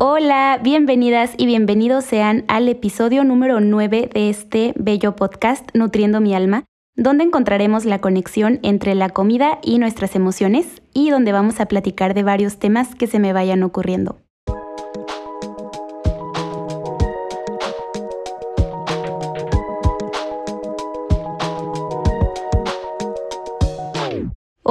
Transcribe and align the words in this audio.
Hola, 0.00 0.60
bienvenidas 0.62 1.32
y 1.38 1.46
bienvenidos 1.46 2.04
sean 2.04 2.44
al 2.46 2.68
episodio 2.68 3.24
número 3.24 3.58
9 3.58 4.08
de 4.14 4.30
este 4.30 4.72
bello 4.76 5.16
podcast 5.16 5.70
Nutriendo 5.74 6.20
mi 6.20 6.36
alma, 6.36 6.66
donde 6.94 7.24
encontraremos 7.24 7.84
la 7.84 8.00
conexión 8.00 8.60
entre 8.62 8.94
la 8.94 9.08
comida 9.08 9.58
y 9.60 9.80
nuestras 9.80 10.14
emociones 10.14 10.82
y 10.94 11.10
donde 11.10 11.32
vamos 11.32 11.58
a 11.58 11.66
platicar 11.66 12.14
de 12.14 12.22
varios 12.22 12.60
temas 12.60 12.94
que 12.94 13.08
se 13.08 13.18
me 13.18 13.32
vayan 13.32 13.64
ocurriendo. 13.64 14.20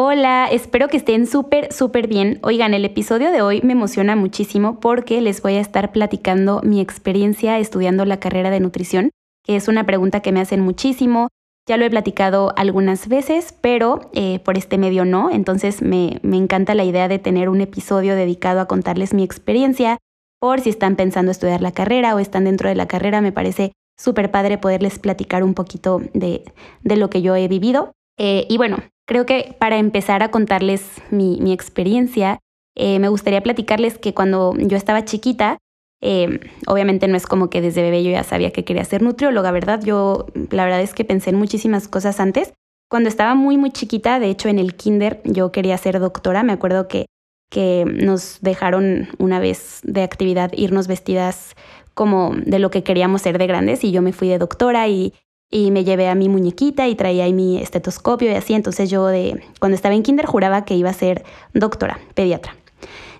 Hola, 0.09 0.47
espero 0.49 0.87
que 0.87 0.95
estén 0.95 1.27
súper, 1.27 1.73
súper 1.73 2.07
bien. 2.07 2.39
Oigan, 2.41 2.73
el 2.73 2.85
episodio 2.85 3.29
de 3.29 3.41
hoy 3.41 3.59
me 3.61 3.73
emociona 3.73 4.15
muchísimo 4.15 4.79
porque 4.79 5.19
les 5.19 5.41
voy 5.41 5.55
a 5.55 5.59
estar 5.59 5.91
platicando 5.91 6.61
mi 6.63 6.79
experiencia 6.79 7.59
estudiando 7.59 8.05
la 8.05 8.17
carrera 8.17 8.49
de 8.49 8.61
nutrición, 8.61 9.11
que 9.43 9.57
es 9.57 9.67
una 9.67 9.85
pregunta 9.85 10.21
que 10.21 10.31
me 10.31 10.39
hacen 10.39 10.61
muchísimo. 10.61 11.27
Ya 11.67 11.75
lo 11.75 11.83
he 11.83 11.89
platicado 11.89 12.53
algunas 12.55 13.09
veces, 13.09 13.53
pero 13.59 14.09
eh, 14.13 14.39
por 14.39 14.57
este 14.57 14.77
medio 14.77 15.03
no. 15.03 15.29
Entonces 15.29 15.81
me, 15.81 16.21
me 16.23 16.37
encanta 16.37 16.73
la 16.73 16.85
idea 16.85 17.09
de 17.09 17.19
tener 17.19 17.49
un 17.49 17.59
episodio 17.59 18.15
dedicado 18.15 18.61
a 18.61 18.67
contarles 18.69 19.13
mi 19.13 19.23
experiencia, 19.25 19.97
por 20.39 20.61
si 20.61 20.69
están 20.69 20.95
pensando 20.95 21.33
estudiar 21.33 21.61
la 21.61 21.73
carrera 21.73 22.15
o 22.15 22.19
están 22.19 22.45
dentro 22.45 22.69
de 22.69 22.75
la 22.75 22.87
carrera. 22.87 23.19
Me 23.19 23.33
parece 23.33 23.73
súper 23.99 24.31
padre 24.31 24.57
poderles 24.57 24.99
platicar 24.99 25.43
un 25.43 25.53
poquito 25.53 25.99
de, 26.13 26.45
de 26.81 26.95
lo 26.95 27.09
que 27.09 27.21
yo 27.21 27.35
he 27.35 27.49
vivido. 27.49 27.91
Eh, 28.17 28.47
y 28.49 28.55
bueno, 28.55 28.77
Creo 29.07 29.25
que 29.25 29.55
para 29.57 29.77
empezar 29.77 30.21
a 30.21 30.31
contarles 30.31 31.01
mi, 31.11 31.53
experiencia, 31.53 32.39
eh, 32.75 32.99
me 32.99 33.07
gustaría 33.07 33.41
platicarles 33.41 33.97
que 33.97 34.13
cuando 34.13 34.53
yo 34.57 34.75
estaba 34.75 35.05
chiquita, 35.05 35.57
eh, 36.01 36.41
obviamente 36.67 37.07
no 37.07 37.15
es 37.15 37.25
como 37.25 37.49
que 37.49 37.61
desde 37.61 37.81
bebé 37.81 38.03
yo 38.03 38.11
ya 38.11 38.23
sabía 38.23 38.51
que 38.51 38.65
quería 38.65 38.83
ser 38.83 39.01
nutrióloga, 39.01 39.51
¿verdad? 39.51 39.81
Yo 39.81 40.27
la 40.51 40.65
verdad 40.65 40.81
es 40.81 40.93
que 40.93 41.05
pensé 41.05 41.29
en 41.29 41.37
muchísimas 41.37 41.87
cosas 41.87 42.19
antes. 42.19 42.53
Cuando 42.89 43.07
estaba 43.07 43.33
muy, 43.33 43.57
muy 43.57 43.71
chiquita, 43.71 44.19
de 44.19 44.29
hecho 44.29 44.49
en 44.49 44.59
el 44.59 44.75
kinder 44.75 45.21
yo 45.23 45.53
quería 45.53 45.77
ser 45.77 46.01
doctora. 46.01 46.43
Me 46.43 46.51
acuerdo 46.51 46.89
que, 46.89 47.05
que 47.49 47.85
nos 47.85 48.41
dejaron 48.41 49.07
una 49.19 49.39
vez 49.39 49.79
de 49.83 50.03
actividad 50.03 50.51
irnos 50.53 50.87
vestidas 50.87 51.55
como 51.93 52.35
de 52.35 52.59
lo 52.59 52.71
que 52.71 52.83
queríamos 52.83 53.21
ser 53.21 53.37
de 53.37 53.47
grandes 53.47 53.85
y 53.85 53.91
yo 53.91 54.01
me 54.01 54.13
fui 54.13 54.27
de 54.27 54.37
doctora 54.37 54.87
y 54.89 55.13
y 55.49 55.71
me 55.71 55.83
llevé 55.83 56.09
a 56.09 56.15
mi 56.15 56.29
muñequita 56.29 56.87
y 56.87 56.95
traía 56.95 57.23
ahí 57.23 57.33
mi 57.33 57.57
estetoscopio 57.57 58.31
y 58.31 58.35
así. 58.35 58.53
Entonces 58.53 58.89
yo 58.89 59.05
de 59.07 59.41
cuando 59.59 59.75
estaba 59.75 59.95
en 59.95 60.03
kinder 60.03 60.25
juraba 60.25 60.65
que 60.65 60.75
iba 60.75 60.89
a 60.89 60.93
ser 60.93 61.23
doctora, 61.53 61.99
pediatra. 62.13 62.55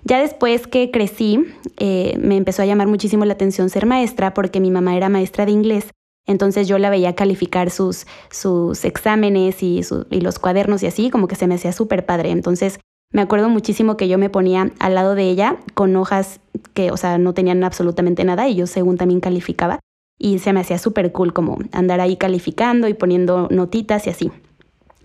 Ya 0.04 0.20
después 0.20 0.66
que 0.66 0.90
crecí, 0.90 1.44
eh, 1.78 2.16
me 2.20 2.36
empezó 2.36 2.62
a 2.62 2.66
llamar 2.66 2.86
muchísimo 2.86 3.24
la 3.24 3.32
atención 3.34 3.70
ser 3.70 3.86
maestra 3.86 4.34
porque 4.34 4.60
mi 4.60 4.70
mamá 4.70 4.96
era 4.96 5.08
maestra 5.08 5.46
de 5.46 5.52
inglés. 5.52 5.90
Entonces 6.26 6.68
yo 6.68 6.78
la 6.78 6.90
veía 6.90 7.14
calificar 7.14 7.70
sus, 7.70 8.06
sus 8.30 8.84
exámenes 8.84 9.62
y, 9.62 9.80
y 10.10 10.20
los 10.20 10.38
cuadernos 10.38 10.82
y 10.82 10.86
así, 10.86 11.10
como 11.10 11.26
que 11.26 11.36
se 11.36 11.46
me 11.46 11.54
hacía 11.54 11.72
súper 11.72 12.04
padre. 12.04 12.30
Entonces 12.30 12.78
me 13.12 13.22
acuerdo 13.22 13.48
muchísimo 13.48 13.96
que 13.96 14.08
yo 14.08 14.18
me 14.18 14.28
ponía 14.28 14.70
al 14.78 14.94
lado 14.94 15.14
de 15.14 15.30
ella 15.30 15.56
con 15.72 15.96
hojas 15.96 16.40
que, 16.74 16.90
o 16.90 16.98
sea, 16.98 17.16
no 17.16 17.32
tenían 17.32 17.64
absolutamente 17.64 18.24
nada 18.24 18.46
y 18.48 18.54
yo 18.54 18.66
según 18.66 18.98
también 18.98 19.20
calificaba 19.20 19.80
y 20.18 20.38
se 20.40 20.52
me 20.52 20.60
hacía 20.60 20.78
súper 20.78 21.12
cool 21.12 21.32
como 21.32 21.58
andar 21.72 22.00
ahí 22.00 22.16
calificando 22.16 22.88
y 22.88 22.94
poniendo 22.94 23.48
notitas 23.50 24.06
y 24.06 24.10
así. 24.10 24.32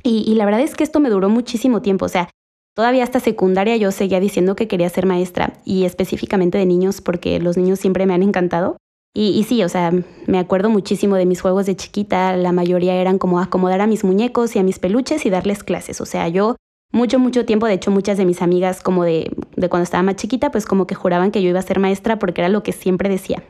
Y, 0.05 0.36
la 0.36 0.44
verdad 0.44 0.59
es 0.59 0.75
que 0.75 0.83
esto 0.83 1.00
me 1.00 1.09
duró 1.09 1.30
muchísimo 1.30 1.81
tiempo, 1.81 2.05
o 2.05 2.09
sea, 2.09 2.30
todavía 2.75 3.03
hasta 3.03 3.22
secundaria 3.22 3.78
yo 3.78 3.92
seguía 3.92 4.20
diciendo 4.20 4.55
que 4.55 4.67
quería 4.67 4.89
ser 4.89 5.05
maestra 5.05 5.53
y 5.64 5.86
específicamente 5.86 6.58
de 6.58 6.66
niños 6.66 7.00
porque 7.00 7.39
los 7.39 7.55
niños 7.55 7.80
siempre 7.80 8.05
me 8.05 8.14
han 8.14 8.23
encantado. 8.23 8.75
Y, 9.16 9.30
y, 9.30 9.44
sí, 9.44 9.64
o 9.64 9.70
sea, 9.70 9.92
me 10.25 10.39
acuerdo 10.39 10.70
muchísimo 10.70 11.16
de 11.16 11.25
mis 11.25 11.39
juegos 11.39 11.67
de 11.67 11.75
chiquita, 11.77 12.36
la 12.36 12.52
mayoría 12.52 12.95
eran 12.95 13.17
como 13.17 13.39
acomodar 13.39 13.80
a 13.80 13.88
mis 13.88 14.04
muñecos 14.04 14.55
y 14.55 14.59
a 14.59 14.64
mis 14.64 14.80
peluches 14.80 15.26
y 15.26 15.30
darles 15.30 15.64
clases, 15.64 16.02
o 16.02 16.05
sea, 16.05 16.27
yo 16.27 16.58
mucho, 16.92 17.17
mucho 17.17 17.45
tiempo, 17.45 17.67
de 17.67 17.73
hecho 17.73 17.92
muchas 17.92 18.17
de 18.17 18.26
mis 18.26 18.42
amigas 18.42 18.82
como 18.82 19.04
de, 19.04 19.32
de 19.55 19.70
cuando 19.70 19.83
estaba 19.83 20.04
más 20.04 20.15
chiquita, 20.15 20.52
pues 20.52 20.65
como 20.65 20.86
que 20.86 20.95
juraban 20.95 21.32
que 21.32 21.42
yo 21.42 21.49
iba 21.49 21.59
a 21.59 21.64
ser 21.64 21.80
maestra 21.80 22.20
porque 22.20 22.42
era 22.42 22.49
lo 22.49 22.64
que 22.64 22.71
siempre 22.71 23.08
decía. 23.08 23.43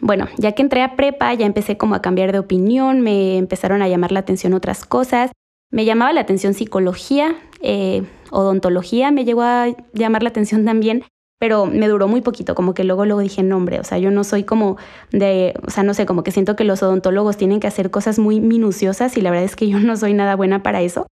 Bueno, 0.00 0.28
ya 0.36 0.52
que 0.52 0.62
entré 0.62 0.82
a 0.82 0.96
prepa, 0.96 1.34
ya 1.34 1.46
empecé 1.46 1.76
como 1.76 1.94
a 1.94 2.02
cambiar 2.02 2.32
de 2.32 2.38
opinión, 2.38 3.00
me 3.00 3.36
empezaron 3.36 3.82
a 3.82 3.88
llamar 3.88 4.12
la 4.12 4.20
atención 4.20 4.54
otras 4.54 4.84
cosas. 4.84 5.32
Me 5.70 5.84
llamaba 5.84 6.12
la 6.12 6.20
atención 6.20 6.54
psicología, 6.54 7.36
eh, 7.60 8.04
odontología 8.30 9.10
me 9.10 9.24
llegó 9.24 9.42
a 9.42 9.66
llamar 9.92 10.22
la 10.22 10.30
atención 10.30 10.64
también, 10.64 11.04
pero 11.38 11.66
me 11.66 11.88
duró 11.88 12.08
muy 12.08 12.20
poquito, 12.20 12.54
como 12.54 12.74
que 12.74 12.84
luego 12.84 13.04
luego 13.04 13.20
dije, 13.20 13.42
no 13.42 13.56
hombre, 13.56 13.78
o 13.80 13.84
sea, 13.84 13.98
yo 13.98 14.10
no 14.10 14.24
soy 14.24 14.44
como 14.44 14.76
de, 15.10 15.54
o 15.66 15.70
sea, 15.70 15.82
no 15.82 15.94
sé, 15.94 16.06
como 16.06 16.22
que 16.22 16.30
siento 16.30 16.56
que 16.56 16.64
los 16.64 16.82
odontólogos 16.82 17.36
tienen 17.36 17.60
que 17.60 17.66
hacer 17.66 17.90
cosas 17.90 18.18
muy 18.18 18.40
minuciosas 18.40 19.16
y 19.16 19.20
la 19.20 19.30
verdad 19.30 19.44
es 19.44 19.56
que 19.56 19.68
yo 19.68 19.78
no 19.78 19.96
soy 19.96 20.14
nada 20.14 20.36
buena 20.36 20.62
para 20.62 20.80
eso. 20.80 21.06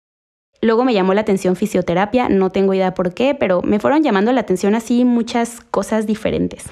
Luego 0.61 0.85
me 0.85 0.95
llamó 0.95 1.15
la 1.15 1.23
atención 1.23 1.57
fisioterapia, 1.57 2.29
no 2.29 2.51
tengo 2.51 2.73
idea 2.75 2.95
por 2.95 3.13
qué, 3.13 3.35
pero 3.35 3.61
me 3.63 3.81
fueron 3.81 4.03
llamando 4.03 4.33
la 4.33 4.41
atención 4.41 4.75
así 4.75 5.05
muchas 5.05 5.61
cosas 5.61 6.07
diferentes. 6.07 6.71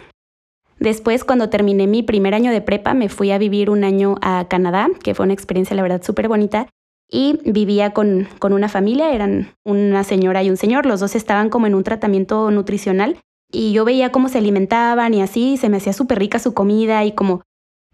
Después, 0.82 1.22
cuando 1.22 1.48
terminé 1.48 1.87
mi 1.87 2.03
primer 2.03 2.34
año 2.34 2.50
de 2.50 2.60
prepa, 2.60 2.93
me 2.93 3.09
fui 3.09 3.31
a 3.31 3.38
vivir 3.38 3.70
un 3.70 3.84
año 3.84 4.16
a 4.20 4.48
Canadá, 4.48 4.88
que 5.04 5.15
fue 5.15 5.22
una 5.22 5.32
experiencia, 5.32 5.76
la 5.76 5.82
verdad, 5.82 6.03
súper 6.03 6.26
bonita. 6.26 6.66
Y 7.09 7.38
vivía 7.44 7.93
con, 7.93 8.26
con 8.41 8.53
una 8.53 8.69
familia, 8.69 9.12
eran 9.12 9.54
una 9.65 10.03
señora 10.03 10.43
y 10.43 10.50
un 10.50 10.56
señor, 10.56 10.84
los 10.84 10.98
dos 10.98 11.15
estaban 11.15 11.50
como 11.50 11.69
en 11.69 11.76
un 11.76 11.84
tratamiento 11.84 12.50
nutricional 12.50 13.20
y 13.53 13.72
yo 13.72 13.84
veía 13.84 14.10
cómo 14.10 14.28
se 14.28 14.38
alimentaban 14.38 15.15
y 15.15 15.22
así, 15.22 15.56
se 15.56 15.69
me 15.69 15.76
hacía 15.76 15.93
súper 15.93 16.19
rica 16.19 16.41
su 16.41 16.53
comida 16.53 17.04
y 17.04 17.12
como, 17.12 17.43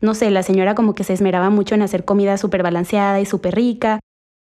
no 0.00 0.14
sé, 0.14 0.30
la 0.30 0.42
señora 0.42 0.74
como 0.74 0.94
que 0.94 1.04
se 1.04 1.12
esmeraba 1.12 1.50
mucho 1.50 1.74
en 1.74 1.82
hacer 1.82 2.06
comida 2.06 2.38
súper 2.38 2.62
balanceada 2.62 3.20
y 3.20 3.26
súper 3.26 3.54
rica. 3.54 4.00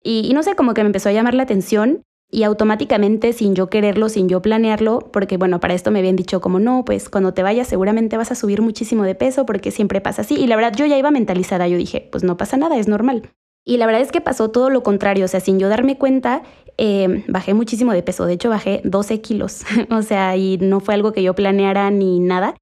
Y, 0.04 0.28
y, 0.30 0.34
no 0.34 0.44
sé, 0.44 0.56
como 0.56 0.76
que 0.76 0.84
me 0.84 0.88
empezó 0.88 1.10
a 1.10 1.14
llamar 1.14 1.34
la 1.34 1.44
atención 1.44 2.04
y 2.30 2.44
automáticamente 2.44 3.32
sin 3.34 3.56
yo 3.56 3.70
quererlo, 3.70 4.10
sin 4.10 4.28
yo 4.28 4.42
planearlo, 4.42 5.00
porque 5.12 5.38
bueno, 5.38 5.60
para 5.60 5.74
esto 5.74 5.92
me 5.92 6.00
habían 6.00 6.16
dicho 6.16 6.42
como 6.42 6.60
no, 6.60 6.84
pues 6.84 7.10
cuando 7.10 7.34
te 7.34 7.44
vayas 7.44 7.68
seguramente 7.68 8.18
vas 8.18 8.32
a 8.32 8.36
subir 8.36 8.62
muchísimo 8.62 9.04
de 9.04 9.16
peso 9.16 9.46
porque 9.46 9.72
siempre 9.72 10.02
pasa 10.02 10.24
así. 10.24 10.36
Y 10.36 10.48
la 10.48 10.56
verdad 10.56 10.74
yo 10.76 10.86
ya 10.86 10.98
iba 10.98 11.12
mentalizada, 11.12 11.68
yo 11.68 11.78
dije, 11.78 12.10
pues 12.12 12.24
no 12.24 12.38
pasa 12.38 12.58
nada, 12.58 12.78
es 12.78 12.88
normal. 12.88 13.30
Y 13.66 13.78
la 13.78 13.86
verdad 13.86 14.02
es 14.02 14.12
que 14.12 14.22
pasó 14.22 14.50
todo 14.50 14.70
lo 14.70 14.84
contrario, 14.84 15.26
o 15.26 15.28
sea, 15.28 15.40
sin 15.40 15.60
yo 15.60 15.70
darme 15.70 15.98
cuenta, 15.98 16.44
eh, 16.78 17.24
bajé 17.28 17.54
muchísimo 17.54 17.92
de 17.92 18.04
peso, 18.04 18.26
de 18.26 18.34
hecho 18.34 18.50
bajé 18.50 18.82
12 18.84 19.22
kilos, 19.22 19.64
o 19.90 20.02
sea, 20.02 20.38
y 20.38 20.58
no 20.58 20.80
fue 20.80 20.94
algo 20.94 21.12
que 21.12 21.24
yo 21.24 21.34
planeara 21.34 21.90
ni 21.92 22.20
nada. 22.20 22.56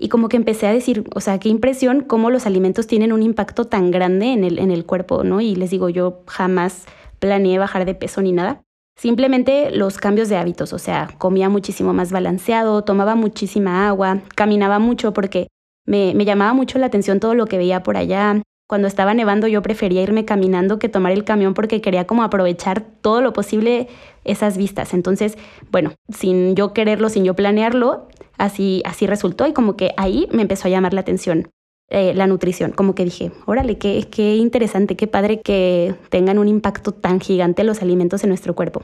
Y 0.00 0.08
como 0.10 0.28
que 0.28 0.36
empecé 0.36 0.68
a 0.68 0.72
decir, 0.72 1.04
o 1.12 1.20
sea, 1.20 1.40
qué 1.40 1.48
impresión 1.48 2.02
cómo 2.02 2.30
los 2.30 2.46
alimentos 2.46 2.86
tienen 2.86 3.12
un 3.12 3.22
impacto 3.22 3.64
tan 3.64 3.90
grande 3.90 4.32
en 4.32 4.44
el, 4.44 4.60
en 4.60 4.70
el 4.70 4.86
cuerpo, 4.86 5.24
¿no? 5.24 5.40
Y 5.40 5.56
les 5.56 5.70
digo, 5.70 5.88
yo 5.88 6.22
jamás 6.28 6.86
planeé 7.18 7.58
bajar 7.58 7.84
de 7.84 7.96
peso 7.96 8.22
ni 8.22 8.30
nada. 8.30 8.62
Simplemente 8.98 9.70
los 9.70 9.96
cambios 9.98 10.28
de 10.28 10.36
hábitos, 10.36 10.72
o 10.72 10.78
sea, 10.78 11.08
comía 11.18 11.48
muchísimo 11.48 11.94
más 11.94 12.10
balanceado, 12.10 12.82
tomaba 12.82 13.14
muchísima 13.14 13.86
agua, 13.86 14.22
caminaba 14.34 14.80
mucho 14.80 15.12
porque 15.12 15.46
me, 15.86 16.14
me, 16.14 16.24
llamaba 16.24 16.52
mucho 16.52 16.80
la 16.80 16.86
atención 16.86 17.20
todo 17.20 17.34
lo 17.34 17.46
que 17.46 17.58
veía 17.58 17.84
por 17.84 17.96
allá. 17.96 18.42
Cuando 18.68 18.88
estaba 18.88 19.14
nevando 19.14 19.46
yo 19.46 19.62
prefería 19.62 20.02
irme 20.02 20.24
caminando 20.24 20.80
que 20.80 20.88
tomar 20.88 21.12
el 21.12 21.22
camión 21.22 21.54
porque 21.54 21.80
quería 21.80 22.08
como 22.08 22.24
aprovechar 22.24 22.82
todo 23.00 23.22
lo 23.22 23.32
posible 23.32 23.86
esas 24.24 24.58
vistas. 24.58 24.92
Entonces, 24.92 25.38
bueno, 25.70 25.92
sin 26.08 26.56
yo 26.56 26.72
quererlo, 26.72 27.08
sin 27.08 27.24
yo 27.24 27.34
planearlo, 27.34 28.08
así, 28.36 28.82
así 28.84 29.06
resultó 29.06 29.46
y 29.46 29.52
como 29.52 29.76
que 29.76 29.92
ahí 29.96 30.26
me 30.32 30.42
empezó 30.42 30.66
a 30.66 30.72
llamar 30.72 30.92
la 30.92 31.02
atención 31.02 31.48
eh, 31.90 32.12
la 32.14 32.26
nutrición. 32.26 32.72
Como 32.72 32.94
que 32.94 33.04
dije, 33.04 33.32
órale, 33.46 33.78
qué, 33.78 34.06
qué 34.10 34.36
interesante, 34.36 34.96
qué 34.96 35.06
padre 35.06 35.40
que 35.40 35.94
tengan 36.10 36.38
un 36.38 36.48
impacto 36.48 36.92
tan 36.92 37.20
gigante 37.20 37.64
los 37.64 37.82
alimentos 37.82 38.22
en 38.24 38.28
nuestro 38.28 38.54
cuerpo. 38.54 38.82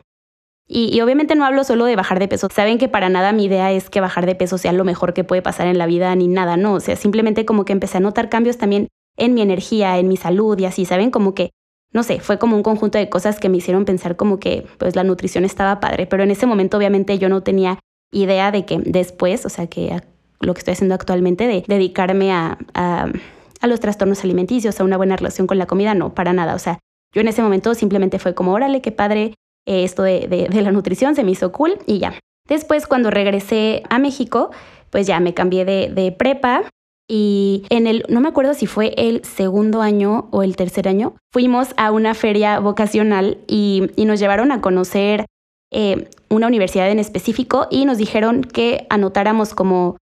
Y, 0.66 0.98
obviamente 1.02 1.34
no 1.34 1.44
hablo 1.44 1.62
solo 1.62 1.84
de 1.84 1.96
bajar 1.96 2.18
de 2.18 2.28
peso. 2.28 2.48
Saben 2.50 2.78
que 2.78 2.88
para 2.88 3.10
nada 3.10 3.32
mi 3.32 3.44
idea 3.44 3.70
es 3.72 3.90
que 3.90 4.00
bajar 4.00 4.24
de 4.24 4.34
peso 4.34 4.56
sea 4.56 4.72
lo 4.72 4.84
mejor 4.84 5.12
que 5.12 5.22
puede 5.22 5.42
pasar 5.42 5.66
en 5.66 5.76
la 5.76 5.86
vida 5.86 6.14
ni 6.16 6.26
nada, 6.26 6.56
no. 6.56 6.74
O 6.74 6.80
sea, 6.80 6.96
simplemente 6.96 7.44
como 7.44 7.64
que 7.66 7.74
empecé 7.74 7.98
a 7.98 8.00
notar 8.00 8.30
cambios 8.30 8.56
también 8.56 8.88
en 9.16 9.34
mi 9.34 9.42
energía, 9.42 9.98
en 9.98 10.08
mi 10.08 10.16
salud 10.16 10.58
y 10.58 10.64
así, 10.64 10.86
¿saben? 10.86 11.10
Como 11.10 11.34
que, 11.34 11.50
no 11.92 12.02
sé, 12.02 12.20
fue 12.20 12.38
como 12.38 12.56
un 12.56 12.62
conjunto 12.62 12.96
de 12.96 13.10
cosas 13.10 13.38
que 13.38 13.50
me 13.50 13.58
hicieron 13.58 13.84
pensar 13.84 14.16
como 14.16 14.40
que 14.40 14.66
pues 14.78 14.96
la 14.96 15.04
nutrición 15.04 15.44
estaba 15.44 15.80
padre. 15.80 16.06
Pero 16.06 16.22
en 16.22 16.30
ese 16.30 16.46
momento 16.46 16.78
obviamente 16.78 17.18
yo 17.18 17.28
no 17.28 17.42
tenía 17.42 17.78
idea 18.10 18.50
de 18.50 18.64
que 18.64 18.78
después, 18.78 19.44
o 19.44 19.50
sea, 19.50 19.66
que 19.66 20.00
lo 20.40 20.54
que 20.54 20.60
estoy 20.60 20.72
haciendo 20.72 20.94
actualmente 20.94 21.46
de 21.46 21.64
dedicarme 21.66 22.32
a, 22.32 22.58
a, 22.74 23.66
los 23.66 23.80
trastornos 23.80 24.22
alimenticios, 24.24 24.78
a 24.78 24.84
una 24.84 24.96
buena 24.96 25.16
relación 25.16 25.46
con 25.46 25.58
la 25.58 25.66
comida, 25.66 25.94
no, 25.94 26.14
para 26.14 26.32
nada. 26.32 26.54
O 26.54 26.58
sea, 26.58 26.78
yo 27.14 27.22
en 27.22 27.28
ese 27.28 27.42
momento 27.42 27.74
simplemente 27.74 28.18
fue 28.18 28.34
como, 28.34 28.52
órale, 28.52 28.82
qué 28.82 28.92
padre 28.92 29.34
eh, 29.66 29.84
esto 29.84 30.02
de, 30.02 30.26
de, 30.28 30.62
la 30.62 30.72
nutrición, 30.72 31.14
se 31.14 31.24
me 31.24 31.30
hizo 31.30 31.50
cool 31.52 31.78
y 31.86 31.98
ya. 31.98 32.14
Después, 32.46 32.86
cuando 32.86 33.10
regresé 33.10 33.82
a 33.88 33.98
México, 33.98 34.50
pues 34.90 35.06
ya 35.06 35.18
me 35.20 35.32
cambié 35.32 35.64
de, 35.64 35.90
de 35.94 36.12
prepa 36.12 36.64
y 37.08 37.64
en 37.70 37.86
el, 37.86 38.04
no 38.08 38.20
me 38.20 38.28
acuerdo 38.28 38.54
si 38.54 38.66
fue 38.66 38.94
el 38.96 39.24
segundo 39.24 39.82
año 39.82 40.28
o 40.30 40.42
el 40.42 40.56
tercer 40.56 40.88
año, 40.88 41.14
fuimos 41.32 41.74
a 41.76 41.90
una 41.90 42.14
feria 42.14 42.58
vocacional 42.60 43.38
y, 43.46 43.90
y 43.96 44.06
nos 44.06 44.20
llevaron 44.20 44.52
a 44.52 44.60
conocer 44.60 45.26
eh, 45.70 46.08
una 46.28 46.46
universidad 46.46 46.90
en 46.90 46.98
específico 46.98 47.66
y 47.70 47.84
nos 47.84 47.98
dijeron 47.98 48.42
que 48.42 48.86
anotáramos 48.90 49.54
como 49.54 49.96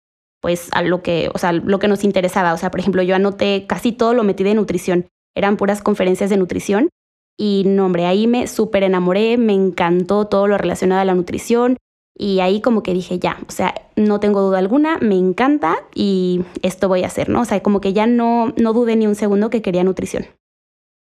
pues 0.40 0.68
a 0.72 0.82
lo 0.82 1.02
que, 1.02 1.30
o 1.34 1.38
sea, 1.38 1.52
lo 1.52 1.78
que 1.78 1.88
nos 1.88 2.04
interesaba. 2.04 2.52
O 2.52 2.58
sea, 2.58 2.70
por 2.70 2.80
ejemplo, 2.80 3.02
yo 3.02 3.14
anoté 3.14 3.66
casi 3.66 3.92
todo 3.92 4.14
lo 4.14 4.24
metí 4.24 4.44
de 4.44 4.54
nutrición. 4.54 5.06
Eran 5.34 5.56
puras 5.56 5.82
conferencias 5.82 6.30
de 6.30 6.36
nutrición. 6.36 6.88
Y 7.36 7.64
no, 7.66 7.86
hombre, 7.86 8.06
ahí 8.06 8.26
me 8.26 8.46
súper 8.46 8.82
enamoré, 8.82 9.38
me 9.38 9.52
encantó 9.52 10.26
todo 10.26 10.46
lo 10.48 10.58
relacionado 10.58 11.00
a 11.00 11.04
la 11.04 11.14
nutrición. 11.14 11.76
Y 12.16 12.40
ahí 12.40 12.60
como 12.60 12.82
que 12.82 12.94
dije, 12.94 13.20
ya, 13.20 13.38
o 13.48 13.52
sea, 13.52 13.74
no 13.94 14.18
tengo 14.18 14.42
duda 14.42 14.58
alguna, 14.58 14.98
me 14.98 15.14
encanta 15.14 15.76
y 15.94 16.42
esto 16.62 16.88
voy 16.88 17.04
a 17.04 17.06
hacer, 17.06 17.28
¿no? 17.28 17.42
O 17.42 17.44
sea, 17.44 17.60
como 17.60 17.80
que 17.80 17.92
ya 17.92 18.08
no, 18.08 18.52
no 18.56 18.72
dudé 18.72 18.96
ni 18.96 19.06
un 19.06 19.14
segundo 19.14 19.50
que 19.50 19.62
quería 19.62 19.84
nutrición. 19.84 20.26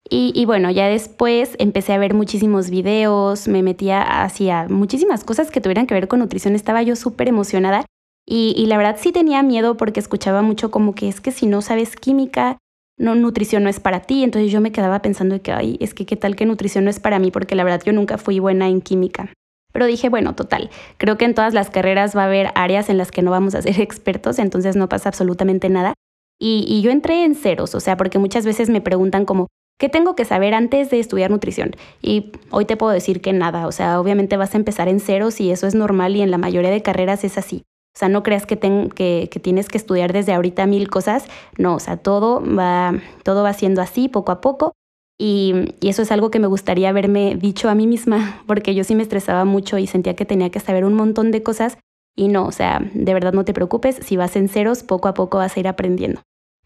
Y, 0.08 0.32
y, 0.36 0.44
bueno, 0.44 0.70
ya 0.70 0.86
después 0.86 1.56
empecé 1.58 1.92
a 1.92 1.98
ver 1.98 2.14
muchísimos 2.14 2.70
videos, 2.70 3.48
me 3.48 3.62
metía 3.62 4.22
hacia 4.22 4.68
muchísimas 4.68 5.24
cosas 5.24 5.50
que 5.50 5.60
tuvieran 5.60 5.86
que 5.86 5.94
ver 5.94 6.06
con 6.06 6.20
nutrición, 6.20 6.54
estaba 6.54 6.82
yo 6.82 6.94
súper 6.94 7.28
emocionada 7.28 7.84
y, 8.32 8.64
la 8.66 8.76
verdad 8.76 8.96
sí 8.96 9.10
tenía 9.10 9.42
miedo 9.42 9.76
porque 9.76 9.98
escuchaba 9.98 10.40
mucho 10.40 10.70
como 10.70 10.94
que 10.94 11.08
es 11.08 11.20
que 11.20 11.32
si 11.32 11.46
no 11.46 11.62
sabes 11.62 11.96
química, 11.96 12.58
no, 12.96 13.16
nutrición 13.16 13.64
no 13.64 13.68
es 13.68 13.80
para 13.80 14.00
ti, 14.00 14.22
entonces 14.22 14.52
yo 14.52 14.60
me 14.60 14.70
quedaba 14.70 15.02
pensando 15.02 15.42
que, 15.42 15.50
ay, 15.50 15.76
es 15.80 15.94
que 15.94 16.06
qué 16.06 16.14
tal 16.14 16.36
que 16.36 16.46
nutrición 16.46 16.84
no 16.84 16.90
es 16.90 17.00
para 17.00 17.18
mí 17.18 17.32
porque 17.32 17.56
la 17.56 17.64
verdad 17.64 17.82
yo 17.84 17.92
nunca 17.92 18.18
fui 18.18 18.38
buena 18.38 18.68
en 18.68 18.82
química. 18.82 19.32
Pero 19.72 19.86
dije, 19.86 20.08
bueno, 20.08 20.36
total, 20.36 20.70
creo 20.96 21.18
que 21.18 21.24
en 21.24 21.34
todas 21.34 21.54
las 21.54 21.70
carreras 21.70 22.16
va 22.16 22.22
a 22.22 22.26
haber 22.26 22.52
áreas 22.54 22.88
en 22.88 22.98
las 22.98 23.10
que 23.10 23.22
no 23.22 23.32
vamos 23.32 23.56
a 23.56 23.62
ser 23.62 23.80
expertos, 23.80 24.38
entonces 24.38 24.76
no 24.76 24.88
pasa 24.88 25.08
absolutamente 25.08 25.68
nada. 25.68 25.94
Y, 26.38 26.64
y 26.68 26.82
yo 26.82 26.92
entré 26.92 27.24
en 27.24 27.34
ceros, 27.34 27.74
o 27.74 27.80
sea, 27.80 27.96
porque 27.96 28.18
muchas 28.18 28.46
veces 28.46 28.70
me 28.70 28.80
preguntan 28.80 29.24
como, 29.24 29.48
¿Qué 29.80 29.88
tengo 29.88 30.14
que 30.14 30.26
saber 30.26 30.52
antes 30.52 30.90
de 30.90 31.00
estudiar 31.00 31.30
nutrición? 31.30 31.74
Y 32.02 32.32
hoy 32.50 32.66
te 32.66 32.76
puedo 32.76 32.92
decir 32.92 33.22
que 33.22 33.32
nada, 33.32 33.66
o 33.66 33.72
sea, 33.72 33.98
obviamente 33.98 34.36
vas 34.36 34.54
a 34.54 34.58
empezar 34.58 34.88
en 34.88 35.00
ceros 35.00 35.40
y 35.40 35.50
eso 35.50 35.66
es 35.66 35.74
normal 35.74 36.14
y 36.16 36.20
en 36.20 36.30
la 36.30 36.36
mayoría 36.36 36.70
de 36.70 36.82
carreras 36.82 37.24
es 37.24 37.38
así. 37.38 37.62
O 37.94 37.98
sea, 37.98 38.08
no 38.08 38.22
creas 38.22 38.46
que, 38.46 38.58
que, 38.58 39.40
tienes 39.42 39.68
que 39.68 39.78
estudiar 39.78 40.12
desde 40.12 40.32
ahorita 40.32 40.66
mil 40.66 40.88
cosas, 40.88 41.26
no, 41.58 41.74
o 41.74 41.80
sea, 41.80 41.96
todo 41.96 42.42
va, 42.42 42.94
todo 43.24 43.42
va 43.42 43.52
siendo 43.52 43.82
así 43.82 44.08
poco 44.08 44.32
a 44.32 44.40
poco 44.40 44.72
y, 45.18 45.74
y 45.80 45.88
eso 45.88 46.02
es 46.02 46.12
algo 46.12 46.30
que 46.30 46.38
me 46.38 46.46
gustaría 46.46 46.88
haberme 46.88 47.34
dicho 47.34 47.68
a 47.68 47.74
mí 47.74 47.86
misma, 47.86 48.42
porque 48.46 48.74
yo 48.74 48.84
sí 48.84 48.94
me 48.94 49.02
estresaba 49.02 49.44
mucho 49.44 49.76
y 49.78 49.86
sentía 49.86 50.14
que 50.14 50.24
tenía 50.24 50.50
que 50.50 50.60
saber 50.60 50.84
un 50.84 50.94
montón 50.94 51.30
de 51.30 51.42
cosas 51.42 51.78
y 52.16 52.28
no, 52.28 52.46
o 52.46 52.52
sea, 52.52 52.80
de 52.92 53.14
verdad 53.14 53.32
no 53.32 53.44
te 53.44 53.54
preocupes, 53.54 53.96
si 54.02 54.16
vas 54.16 54.36
en 54.36 54.48
ceros, 54.48 54.82
poco 54.82 55.08
a 55.08 55.14
poco 55.14 55.38
vas 55.38 55.56
a 55.56 55.60
ir 55.60 55.68
aprendiendo. 55.68 56.22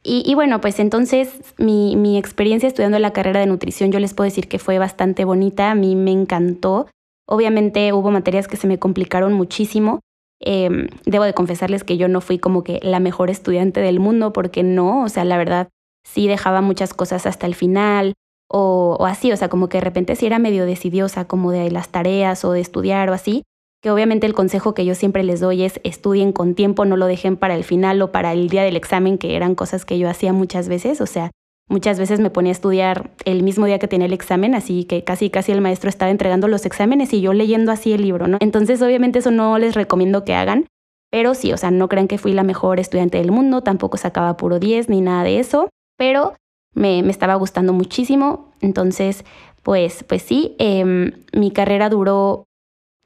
Y, 0.07 0.35
bueno, 0.35 0.61
pues 0.61 0.81
entonces 0.81 1.41
mi, 1.57 1.97
mi, 1.97 2.19
experiencia 2.19 2.67
estudiando 2.67 2.99
la 2.99 3.15
carrera 3.15 3.41
de 3.41 3.47
nutrición 3.47 3.91
yo 3.91 3.99
les 4.01 4.13
puedo 4.13 4.27
decir 4.27 4.49
que 4.49 4.59
fue 4.59 4.79
bastante 4.79 5.25
bonita, 5.25 5.71
a 5.71 5.75
mí 5.75 5.97
me 5.97 6.11
encantó. 6.11 6.89
Obviamente 7.27 7.91
hubo 7.95 8.11
materias 8.11 8.47
que 8.47 8.59
se 8.59 8.67
me 8.67 8.79
complicaron 8.79 9.33
muchísimo. 9.33 10.01
Em, 10.41 10.89
debo 11.07 11.25
de 11.25 11.33
confesarles 11.33 11.85
que 11.85 11.97
yo 11.97 12.09
no 12.09 12.21
fui 12.21 12.39
como 12.39 12.65
que 12.65 12.81
la 12.83 13.01
mejor 13.01 13.31
estudiante 13.31 13.81
del 13.81 14.01
mundo 14.01 14.33
porque 14.33 14.63
no, 14.63 15.05
o 15.05 15.09
sea, 15.09 15.25
la 15.25 15.39
verdad 15.39 15.69
sí 16.05 16.27
dejaba 16.27 16.61
muchas 16.61 16.93
cosas 16.93 17.27
hasta 17.27 17.47
el 17.47 17.55
final 17.55 18.15
o, 18.51 18.97
o 18.99 19.07
así, 19.07 19.33
o 19.33 19.37
sea, 19.37 19.49
como 19.49 19.69
que 19.69 19.79
de 19.79 19.85
repente 19.85 20.17
sí 20.17 20.27
era 20.27 20.39
medio 20.39 20.67
decidiosa 20.67 21.27
como 21.27 21.51
de 21.51 21.71
las 21.71 21.89
tareas 21.89 22.45
o 22.45 22.53
de 22.53 22.61
estudiar 22.61 23.09
o 23.11 23.15
así 23.15 23.45
que 23.85 23.91
obviamente 23.91 24.27
el 24.27 24.33
consejo 24.33 24.73
que 24.73 24.87
yo 24.87 24.95
siempre 24.95 25.23
les 25.25 25.41
doy 25.41 25.63
es 25.63 25.79
estudien 25.85 26.33
con 26.33 26.55
tiempo, 26.55 26.87
no 26.87 26.97
lo 26.97 27.05
dejen 27.05 27.37
para 27.37 27.55
el 27.55 27.65
final 27.65 28.01
o 28.01 28.13
para 28.13 28.33
el 28.33 28.49
día 28.49 28.63
del 28.63 28.77
examen, 28.77 29.19
que 29.19 29.37
eran 29.37 29.55
cosas 29.55 29.85
que 29.85 29.99
yo 29.99 30.09
hacía 30.09 30.33
muchas 30.33 30.71
veces, 30.71 31.03
o 31.03 31.07
sea, 31.07 31.33
muchas 31.69 31.99
veces 31.99 32.21
me 32.21 32.31
ponía 32.31 32.51
a 32.51 32.53
estudiar 32.53 33.11
el 33.25 33.43
mismo 33.43 33.67
día 33.67 33.79
que 33.79 33.89
tenía 33.89 34.07
el 34.07 34.13
examen, 34.13 34.55
así 34.55 34.85
que 34.85 35.05
casi 35.05 35.31
casi 35.31 35.53
el 35.53 35.61
maestro 35.61 35.89
estaba 35.89 36.11
entregando 36.11 36.49
los 36.49 36.67
exámenes 36.67 37.13
y 37.13 37.21
yo 37.21 37.33
leyendo 37.33 37.73
así 37.73 37.93
el 37.93 38.03
libro, 38.03 38.29
¿no? 38.29 38.39
Entonces, 38.41 38.83
obviamente 38.83 39.21
eso 39.21 39.31
no 39.31 39.59
les 39.59 39.75
recomiendo 39.75 40.25
que 40.25 40.35
hagan, 40.35 40.67
pero 41.11 41.35
sí, 41.35 41.53
o 41.53 41.57
sea, 41.57 41.71
no 41.71 41.89
crean 41.89 42.09
que 42.09 42.19
fui 42.19 42.33
la 42.33 42.43
mejor 42.43 42.81
estudiante 42.81 43.19
del 43.19 43.31
mundo, 43.31 43.63
tampoco 43.63 43.97
sacaba 43.97 44.37
puro 44.37 44.59
10 44.59 44.89
ni 44.89 45.01
nada 45.01 45.25
de 45.25 45.39
eso, 45.39 45.71
pero 45.97 46.35
me, 46.75 47.03
me 47.03 47.11
estaba 47.11 47.35
gustando 47.37 47.73
muchísimo, 47.73 48.53
entonces, 48.61 49.25
pues, 49.63 50.05
pues 50.05 50.23
sí, 50.23 50.57
eh, 50.59 51.13
mi 51.33 51.51
carrera 51.51 51.89
duró 51.89 52.45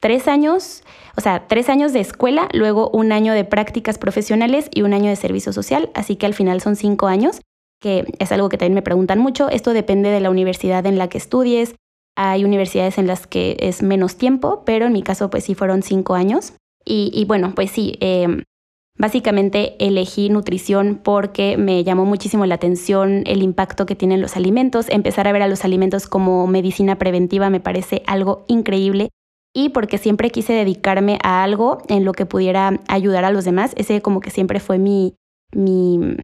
tres 0.01 0.29
años, 0.29 0.85
o 1.17 1.21
sea, 1.21 1.47
tres 1.47 1.69
años 1.69 1.93
de 1.93 2.01
escuela, 2.01 2.49
luego 2.53 2.91
un 2.91 3.13
año 3.13 3.33
de 3.33 3.45
prácticas 3.45 3.99
profesionales 3.99 4.69
y 4.73 4.83
un 4.83 4.95
año 4.95 5.11
de 5.11 5.17
servicio 5.17 5.53
social, 5.53 5.91
así 5.95 6.17
que 6.17 6.27
al 6.27 6.35
final 6.35 6.61
son 6.61 6.77
cinco 6.77 7.07
años, 7.07 7.41
que 7.81 8.05
es 8.19 8.33
algo 8.33 8.49
que 8.49 8.59
también 8.59 8.75
me 8.75 8.83
preguntan 8.83 9.19
mucho. 9.19 9.49
Esto 9.49 9.73
depende 9.73 10.11
de 10.11 10.21
la 10.21 10.31
universidad 10.31 10.85
en 10.87 10.99
la 10.99 11.09
que 11.09 11.19
estudies. 11.19 11.75
Hay 12.17 12.45
universidades 12.45 12.99
en 12.99 13.07
las 13.07 13.27
que 13.27 13.57
es 13.61 13.83
menos 13.83 14.17
tiempo, 14.17 14.63
pero 14.65 14.87
en 14.87 14.93
mi 14.93 15.03
caso 15.03 15.31
pues 15.31 15.45
sí 15.45 15.55
fueron 15.55 15.83
cinco 15.83 16.15
años. 16.15 16.55
Y, 16.91 17.27
bueno, 17.27 17.53
pues 17.55 17.71
sí, 17.71 17.99
em, 18.01 18.45
básicamente 18.97 19.77
elegí 19.79 20.31
nutrición 20.31 21.01
porque 21.05 21.59
me 21.59 21.85
llamó 21.85 22.07
muchísimo 22.07 22.47
la 22.47 22.55
atención 22.55 23.25
el 23.27 23.43
impacto 23.43 23.85
que 23.85 23.95
tienen 23.95 24.23
los 24.23 24.37
alimentos. 24.37 24.89
Empezar 24.89 25.29
a 25.29 25.33
ver 25.33 25.43
a 25.43 25.49
los 25.49 25.67
alimentos 25.67 26.07
como 26.07 26.47
medicina 26.47 26.97
preventiva 26.97 27.51
me 27.51 27.61
parece 27.61 28.03
algo 28.07 28.47
increíble 28.49 29.11
y 29.55 29.69
porque 29.69 29.99
siempre 29.99 30.31
quise 30.31 30.55
dedicarme 30.55 31.19
a 31.23 31.43
algo 31.43 31.79
en 31.89 32.05
lo 32.05 32.13
que 32.13 32.27
pudiera 32.27 32.81
ayudar 32.89 33.25
a 33.25 33.31
los 33.31 33.45
demás. 33.45 33.73
Ese 33.77 34.01
como 34.01 34.21
que 34.21 34.31
siempre 34.31 34.61
fue 34.61 34.79
mi, 34.79 35.15
mi, 35.53 36.17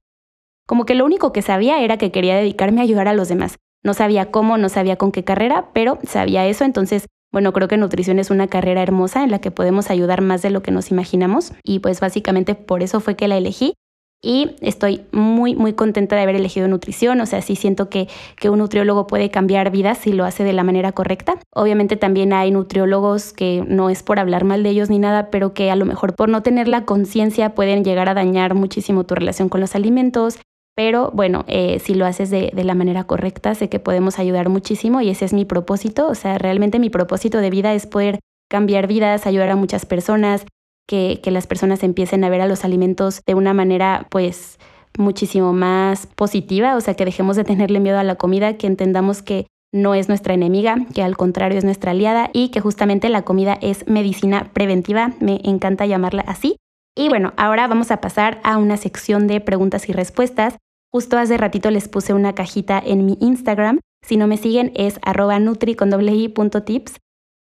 como 0.66 0.86
que 0.86 0.94
lo 0.94 1.04
único 1.04 1.32
que 1.32 1.42
sabía 1.42 1.80
era 1.82 1.98
que 1.98 2.10
quería 2.10 2.36
dedicarme 2.36 2.80
a 2.80 2.84
ayudar 2.84 3.08
a 3.08 3.14
los 3.14 3.28
demás. 3.28 3.56
No 3.82 3.94
sabía 3.94 4.30
cómo, 4.30 4.56
no 4.56 4.68
sabía 4.68 4.96
con 4.96 5.12
qué 5.12 5.24
carrera, 5.24 5.66
pero 5.74 5.98
sabía 6.04 6.46
eso. 6.46 6.64
Entonces, 6.64 7.06
bueno, 7.32 7.52
creo 7.52 7.68
que 7.68 7.76
nutrición 7.76 8.18
es 8.18 8.30
una 8.30 8.46
carrera 8.46 8.82
hermosa 8.82 9.24
en 9.24 9.30
la 9.30 9.40
que 9.40 9.50
podemos 9.50 9.90
ayudar 9.90 10.22
más 10.22 10.40
de 10.40 10.50
lo 10.50 10.62
que 10.62 10.70
nos 10.70 10.90
imaginamos. 10.90 11.52
Y 11.62 11.80
pues 11.80 12.00
básicamente 12.00 12.54
por 12.54 12.82
eso 12.82 13.00
fue 13.00 13.16
que 13.16 13.28
la 13.28 13.36
elegí 13.36 13.74
y 14.22 14.56
estoy 14.62 15.02
muy, 15.12 15.54
muy 15.54 15.74
contenta 15.74 16.16
de 16.16 16.22
haber 16.22 16.36
elegido 16.36 16.66
nutrición. 16.66 17.20
O 17.20 17.26
sea, 17.26 17.42
sí 17.42 17.56
siento 17.56 17.90
que, 17.90 18.08
que 18.36 18.48
un 18.48 18.60
nutriólogo 18.60 19.06
puede 19.06 19.30
cambiar 19.30 19.70
vidas 19.70 19.98
si 19.98 20.12
lo 20.12 20.24
hace 20.24 20.44
de 20.44 20.54
la 20.54 20.64
manera 20.64 20.92
correcta. 20.92 21.38
Obviamente 21.52 21.96
también 21.96 22.32
hay 22.32 22.50
nutriólogos 22.50 23.34
que 23.34 23.62
no 23.68 23.90
es 23.90 24.02
por 24.02 24.18
hablar 24.18 24.44
mal 24.44 24.62
de 24.62 24.70
ellos 24.70 24.88
ni 24.88 24.98
nada, 24.98 25.28
pero 25.30 25.52
que 25.52 25.70
a 25.70 25.76
lo 25.76 25.84
mejor 25.84 26.14
por 26.14 26.30
no 26.30 26.42
tener 26.42 26.68
la 26.68 26.86
conciencia 26.86 27.54
pueden 27.54 27.84
llegar 27.84 28.08
a 28.08 28.14
dañar 28.14 28.54
muchísimo 28.54 29.04
tu 29.04 29.14
relación 29.14 29.50
con 29.50 29.60
los 29.60 29.74
alimentos. 29.74 30.38
Pero 30.76 31.10
bueno, 31.12 31.44
eh, 31.46 31.78
si 31.78 31.94
lo 31.94 32.06
haces 32.06 32.30
de, 32.30 32.50
de 32.54 32.64
la 32.64 32.74
manera 32.74 33.04
correcta, 33.04 33.54
sé 33.54 33.68
que 33.68 33.78
podemos 33.78 34.18
ayudar 34.18 34.48
muchísimo 34.48 35.00
y 35.00 35.10
ese 35.10 35.24
es 35.24 35.32
mi 35.32 35.44
propósito. 35.44 36.08
O 36.08 36.14
sea, 36.14 36.38
realmente 36.38 36.78
mi 36.78 36.90
propósito 36.90 37.38
de 37.38 37.50
vida 37.50 37.74
es 37.74 37.86
poder 37.86 38.18
cambiar 38.50 38.86
vidas, 38.86 39.26
ayudar 39.26 39.50
a 39.50 39.56
muchas 39.56 39.86
personas, 39.86 40.46
que, 40.86 41.20
las 41.26 41.46
personas 41.46 41.82
empiecen 41.82 42.24
a 42.24 42.28
ver 42.28 42.40
a 42.40 42.46
los 42.46 42.64
alimentos 42.64 43.22
de 43.26 43.34
una 43.34 43.54
manera 43.54 44.06
pues 44.10 44.58
muchísimo 44.96 45.52
más 45.52 46.06
positiva, 46.06 46.76
o 46.76 46.80
sea, 46.80 46.94
que 46.94 47.04
dejemos 47.04 47.36
de 47.36 47.44
tenerle 47.44 47.80
miedo 47.80 47.98
a 47.98 48.04
la 48.04 48.14
comida, 48.14 48.56
que 48.56 48.66
entendamos 48.66 49.22
que 49.22 49.46
no 49.72 49.94
es 49.94 50.08
nuestra 50.08 50.34
enemiga, 50.34 50.76
que 50.94 51.02
al 51.02 51.16
contrario 51.16 51.58
es 51.58 51.64
nuestra 51.64 51.90
aliada 51.90 52.30
y 52.32 52.50
que 52.50 52.60
justamente 52.60 53.08
la 53.08 53.22
comida 53.22 53.58
es 53.60 53.88
medicina 53.88 54.50
preventiva, 54.52 55.12
me 55.18 55.40
encanta 55.42 55.86
llamarla 55.86 56.22
así. 56.28 56.56
Y 56.96 57.08
bueno, 57.08 57.32
ahora 57.36 57.66
vamos 57.66 57.90
a 57.90 58.00
pasar 58.00 58.40
a 58.44 58.56
una 58.56 58.76
sección 58.76 59.26
de 59.26 59.40
preguntas 59.40 59.88
y 59.88 59.92
respuestas. 59.92 60.58
Justo 60.94 61.18
hace 61.18 61.36
ratito 61.36 61.72
les 61.72 61.88
puse 61.88 62.14
una 62.14 62.36
cajita 62.36 62.78
en 62.78 63.04
mi 63.04 63.18
Instagram. 63.20 63.80
Si 64.06 64.16
no 64.16 64.28
me 64.28 64.36
siguen 64.36 64.70
es 64.76 65.00
arroba 65.02 65.36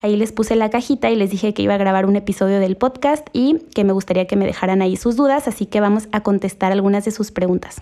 Ahí 0.01 0.15
les 0.15 0.31
puse 0.31 0.55
la 0.55 0.71
cajita 0.71 1.11
y 1.11 1.15
les 1.15 1.29
dije 1.29 1.53
que 1.53 1.61
iba 1.61 1.75
a 1.75 1.77
grabar 1.77 2.07
un 2.07 2.15
episodio 2.15 2.59
del 2.59 2.77
podcast 2.77 3.27
y 3.31 3.59
que 3.75 3.83
me 3.83 3.93
gustaría 3.93 4.25
que 4.25 4.37
me 4.37 4.47
dejaran 4.47 4.81
ahí 4.81 4.97
sus 4.97 5.15
dudas, 5.15 5.47
así 5.47 5.67
que 5.67 5.81
vamos 5.81 6.07
a 6.11 6.21
contestar 6.21 6.71
algunas 6.71 7.05
de 7.05 7.11
sus 7.11 7.29
preguntas. 7.29 7.79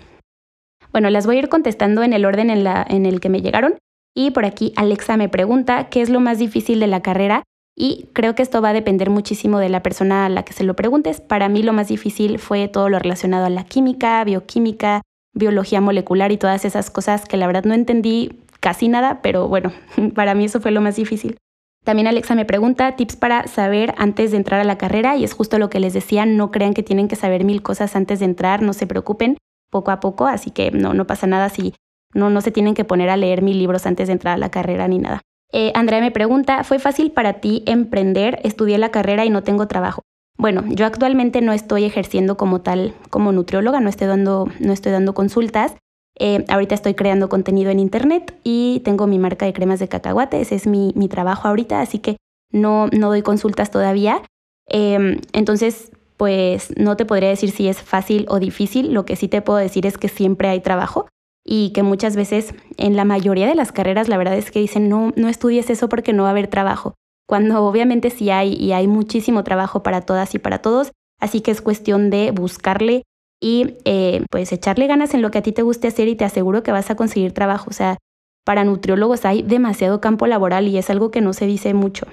Bueno, 0.92 1.10
las 1.10 1.26
voy 1.26 1.38
a 1.38 1.40
ir 1.40 1.48
contestando 1.48 2.04
en 2.04 2.12
el 2.12 2.26
orden 2.26 2.50
en, 2.50 2.68
en 2.68 3.06
el 3.06 3.22
que 3.22 3.30
me 3.30 3.42
llegaron. 3.42 3.78
Y 4.14 4.32
por 4.32 4.44
aquí 4.44 4.74
Alexa 4.76 5.16
me 5.16 5.30
pregunta 5.30 5.88
qué 5.88 6.02
es 6.02 6.10
lo 6.10 6.20
más 6.20 6.38
difícil 6.38 6.82
de 6.82 6.88
la 6.88 7.02
carrera 7.02 7.44
y 7.78 8.10
creo 8.12 8.36
que 8.36 8.44
esto 8.44 8.62
va 8.62 8.72
a 8.72 8.74
depender 8.74 9.10
muchísimo 9.10 9.58
de 9.60 9.70
la 9.70 9.82
persona 9.82 10.26
a 10.26 10.30
la 10.30 10.44
que 10.44 10.52
se 10.52 10.66
lo 10.66 10.76
preguntes. 10.76 11.22
Para 11.22 11.48
mí 11.48 11.64
lo 11.64 11.72
más 11.72 11.88
difícil 11.88 12.40
fue 12.40 12.68
todo 12.68 12.90
lo 12.90 13.00
relacionado 13.00 13.46
a 13.46 13.50
la 13.50 13.64
química, 13.64 14.22
bioquímica, 14.26 15.02
biología 15.34 15.82
molecular 15.82 16.32
y 16.32 16.38
todas 16.38 16.66
esas 16.66 16.90
cosas 16.90 17.26
que 17.26 17.38
la 17.38 17.48
verdad 17.48 17.64
no 17.64 17.74
entendí 17.74 18.44
casi 18.60 18.88
nada, 18.88 19.22
pero 19.22 19.48
bueno, 19.48 19.72
para 20.16 20.36
mí 20.36 20.46
eso 20.46 20.62
fue 20.62 20.72
lo 20.72 20.82
más 20.82 20.96
difícil. 20.96 21.38
También 21.84 22.08
Alexa 22.08 22.36
me 22.36 22.46
pregunta 22.46 22.96
tips 22.96 23.16
para 23.16 23.48
saber 23.48 23.96
antes 23.98 24.32
de 24.32 24.38
entrar 24.38 24.60
a 24.60 24.64
la 24.64 24.78
carrera 24.78 25.18
y 25.18 25.24
es 25.24 25.34
justo 25.34 25.58
lo 25.58 25.70
que 25.70 25.80
les 25.80 25.94
decía, 25.94 26.28
no 26.28 26.52
crean 26.52 26.76
que 26.76 26.84
tienen 26.84 27.08
que 27.08 27.16
saber 27.16 27.44
mil 27.44 27.64
cosas 27.64 27.96
antes 27.96 28.20
de 28.20 28.26
entrar, 28.26 28.62
no 28.62 28.74
se 28.74 28.86
preocupen, 28.86 29.38
poco 29.72 29.90
a 29.90 30.00
poco, 30.00 30.28
así 30.28 30.52
que 30.52 30.70
no, 30.70 30.94
no 30.94 31.08
pasa 31.08 31.26
nada 31.26 31.50
si 31.50 31.74
no, 32.14 32.30
no 32.30 32.42
se 32.42 32.52
tienen 32.52 32.76
que 32.76 32.86
poner 32.86 33.10
a 33.10 33.18
leer 33.18 33.42
mil 33.42 33.58
libros 33.58 33.88
antes 33.88 34.08
de 34.08 34.14
entrar 34.14 34.36
a 34.36 34.38
la 34.38 34.52
carrera 34.52 34.88
ni 34.88 35.00
nada. 35.00 35.22
Eh, 35.54 35.72
Andrea 35.76 36.02
me 36.02 36.12
pregunta, 36.12 36.64
¿fue 36.64 36.78
fácil 36.78 37.12
para 37.12 37.34
ti 37.34 37.64
emprender? 37.66 38.40
Estudié 38.44 38.78
la 38.78 38.92
carrera 38.92 39.26
y 39.26 39.30
no 39.30 39.44
tengo 39.44 39.68
trabajo. 39.68 40.02
Bueno, 40.42 40.64
yo 40.70 40.88
actualmente 40.88 41.40
no 41.42 41.54
estoy 41.54 41.84
ejerciendo 41.84 42.36
como 42.36 42.62
tal, 42.62 42.96
como 43.12 43.32
nutrióloga, 43.32 43.80
no 43.80 43.90
estoy 43.90 44.08
dando, 44.08 44.48
no 44.60 44.74
estoy 44.74 44.92
dando 44.92 45.14
consultas, 45.14 45.76
eh, 46.18 46.46
ahorita 46.50 46.74
estoy 46.74 46.96
creando 46.96 47.30
contenido 47.30 47.70
en 47.70 47.80
internet 47.80 48.36
y 48.44 48.82
tengo 48.84 49.06
mi 49.06 49.20
marca 49.20 49.46
de 49.46 49.54
cremas 49.54 49.80
de 49.80 49.88
cacahuate, 49.88 50.42
ese 50.42 50.56
es 50.56 50.66
mi, 50.66 50.94
trabajo 51.10 51.48
ahorita, 51.48 51.80
así 51.80 52.00
que 52.00 52.18
no, 52.52 52.88
no 52.88 53.10
doy 53.10 53.22
consultas 53.22 53.70
todavía. 53.70 54.24
Em, 54.68 55.22
entonces, 55.34 55.92
pues 56.18 56.74
no 56.76 56.98
te 56.98 57.06
podría 57.06 57.30
decir 57.30 57.52
si 57.52 57.68
es 57.68 57.82
fácil 57.82 58.26
o 58.28 58.40
difícil, 58.40 58.94
lo 58.94 59.06
que 59.06 59.16
sí 59.16 59.28
te 59.28 59.44
puedo 59.44 59.60
decir 59.60 59.86
es 59.86 60.00
que 60.00 60.10
siempre 60.10 60.48
hay 60.48 60.60
trabajo 60.60 61.08
y 61.46 61.72
que 61.72 61.84
muchas 61.84 62.16
veces 62.16 62.56
en 62.78 62.96
la 62.96 63.06
mayoría 63.06 63.48
de 63.48 63.56
las 63.56 63.72
carreras 63.72 64.08
la 64.08 64.18
verdad 64.18 64.38
es 64.38 64.50
que 64.50 64.60
dicen 64.60 64.90
no, 64.90 65.12
no 65.16 65.28
estudies 65.28 65.70
eso 65.70 65.88
porque 65.88 66.14
no 66.14 66.24
va 66.24 66.30
a 66.30 66.32
haber 66.32 66.48
trabajo, 66.48 66.96
cuando 67.32 67.64
obviamente 67.64 68.10
sí 68.10 68.30
hay 68.30 68.56
y 68.56 68.74
hay 68.74 68.90
muchísimo 68.90 69.46
trabajo 69.46 69.84
para 69.84 70.02
todas 70.02 70.36
y 70.36 70.40
para 70.40 70.58
todos, 70.58 70.92
así 71.18 71.40
que 71.40 71.52
es 71.52 71.62
cuestión 71.62 72.10
de 72.10 72.32
buscarle 72.32 73.04
y 73.42 73.78
eh, 73.86 74.26
pues 74.30 74.52
echarle 74.52 74.86
ganas 74.86 75.14
en 75.14 75.22
lo 75.22 75.32
que 75.32 75.38
a 75.38 75.42
ti 75.42 75.54
te 75.54 75.62
guste 75.62 75.88
hacer 75.88 76.10
y 76.10 76.18
te 76.18 76.26
aseguro 76.26 76.62
que 76.62 76.74
vas 76.74 76.92
a 76.92 76.96
conseguir 76.96 77.32
trabajo, 77.32 77.70
o 77.70 77.74
sea, 77.74 78.00
para 78.46 78.66
nutriólogos 78.66 79.24
hay 79.24 79.44
demasiado 79.44 80.02
campo 80.02 80.28
laboral 80.28 80.68
y 80.68 80.78
es 80.78 80.90
algo 80.90 81.10
que 81.10 81.22
no 81.22 81.32
se 81.32 81.46
dice 81.46 81.74
mucho. 81.74 82.06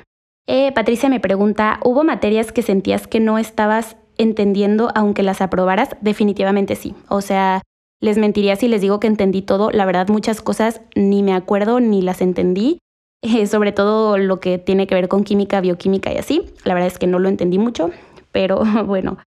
Eh, 0.47 0.71
Patricia 0.71 1.09
me 1.09 1.19
pregunta, 1.19 1.81
¿hubo 1.83 2.05
materias 2.05 2.53
que 2.53 2.63
sentías 2.63 3.09
que 3.09 3.19
no 3.19 3.39
estabas 3.39 3.97
entendiendo 4.19 4.93
aunque 4.95 5.25
las 5.25 5.41
aprobaras? 5.41 5.97
Definitivamente 6.01 6.77
sí. 6.77 6.95
O 7.09 7.23
sea, 7.23 7.63
les 8.01 8.19
mentiría 8.19 8.55
si 8.55 8.69
les 8.69 8.83
digo 8.83 9.01
que 9.01 9.09
entendí 9.09 9.43
todo. 9.43 9.73
La 9.73 9.85
verdad, 9.85 10.07
muchas 10.07 10.43
cosas 10.43 10.81
ni 10.95 11.25
me 11.25 11.35
acuerdo 11.35 11.81
ni 11.81 12.03
las 12.03 12.21
entendí. 12.21 12.79
Eh, 13.23 13.47
sobre 13.47 13.73
todo 13.73 14.17
lo 14.17 14.39
que 14.39 14.59
tiene 14.59 14.87
que 14.87 14.95
ver 14.95 15.09
con 15.09 15.25
química, 15.25 15.61
bioquímica 15.61 16.13
y 16.13 16.19
así. 16.19 16.43
La 16.65 16.75
verdad 16.75 16.89
es 16.89 16.99
que 16.99 17.07
no 17.07 17.19
lo 17.19 17.29
entendí 17.29 17.59
mucho, 17.59 17.91
pero 18.33 18.63
bueno. 18.87 19.19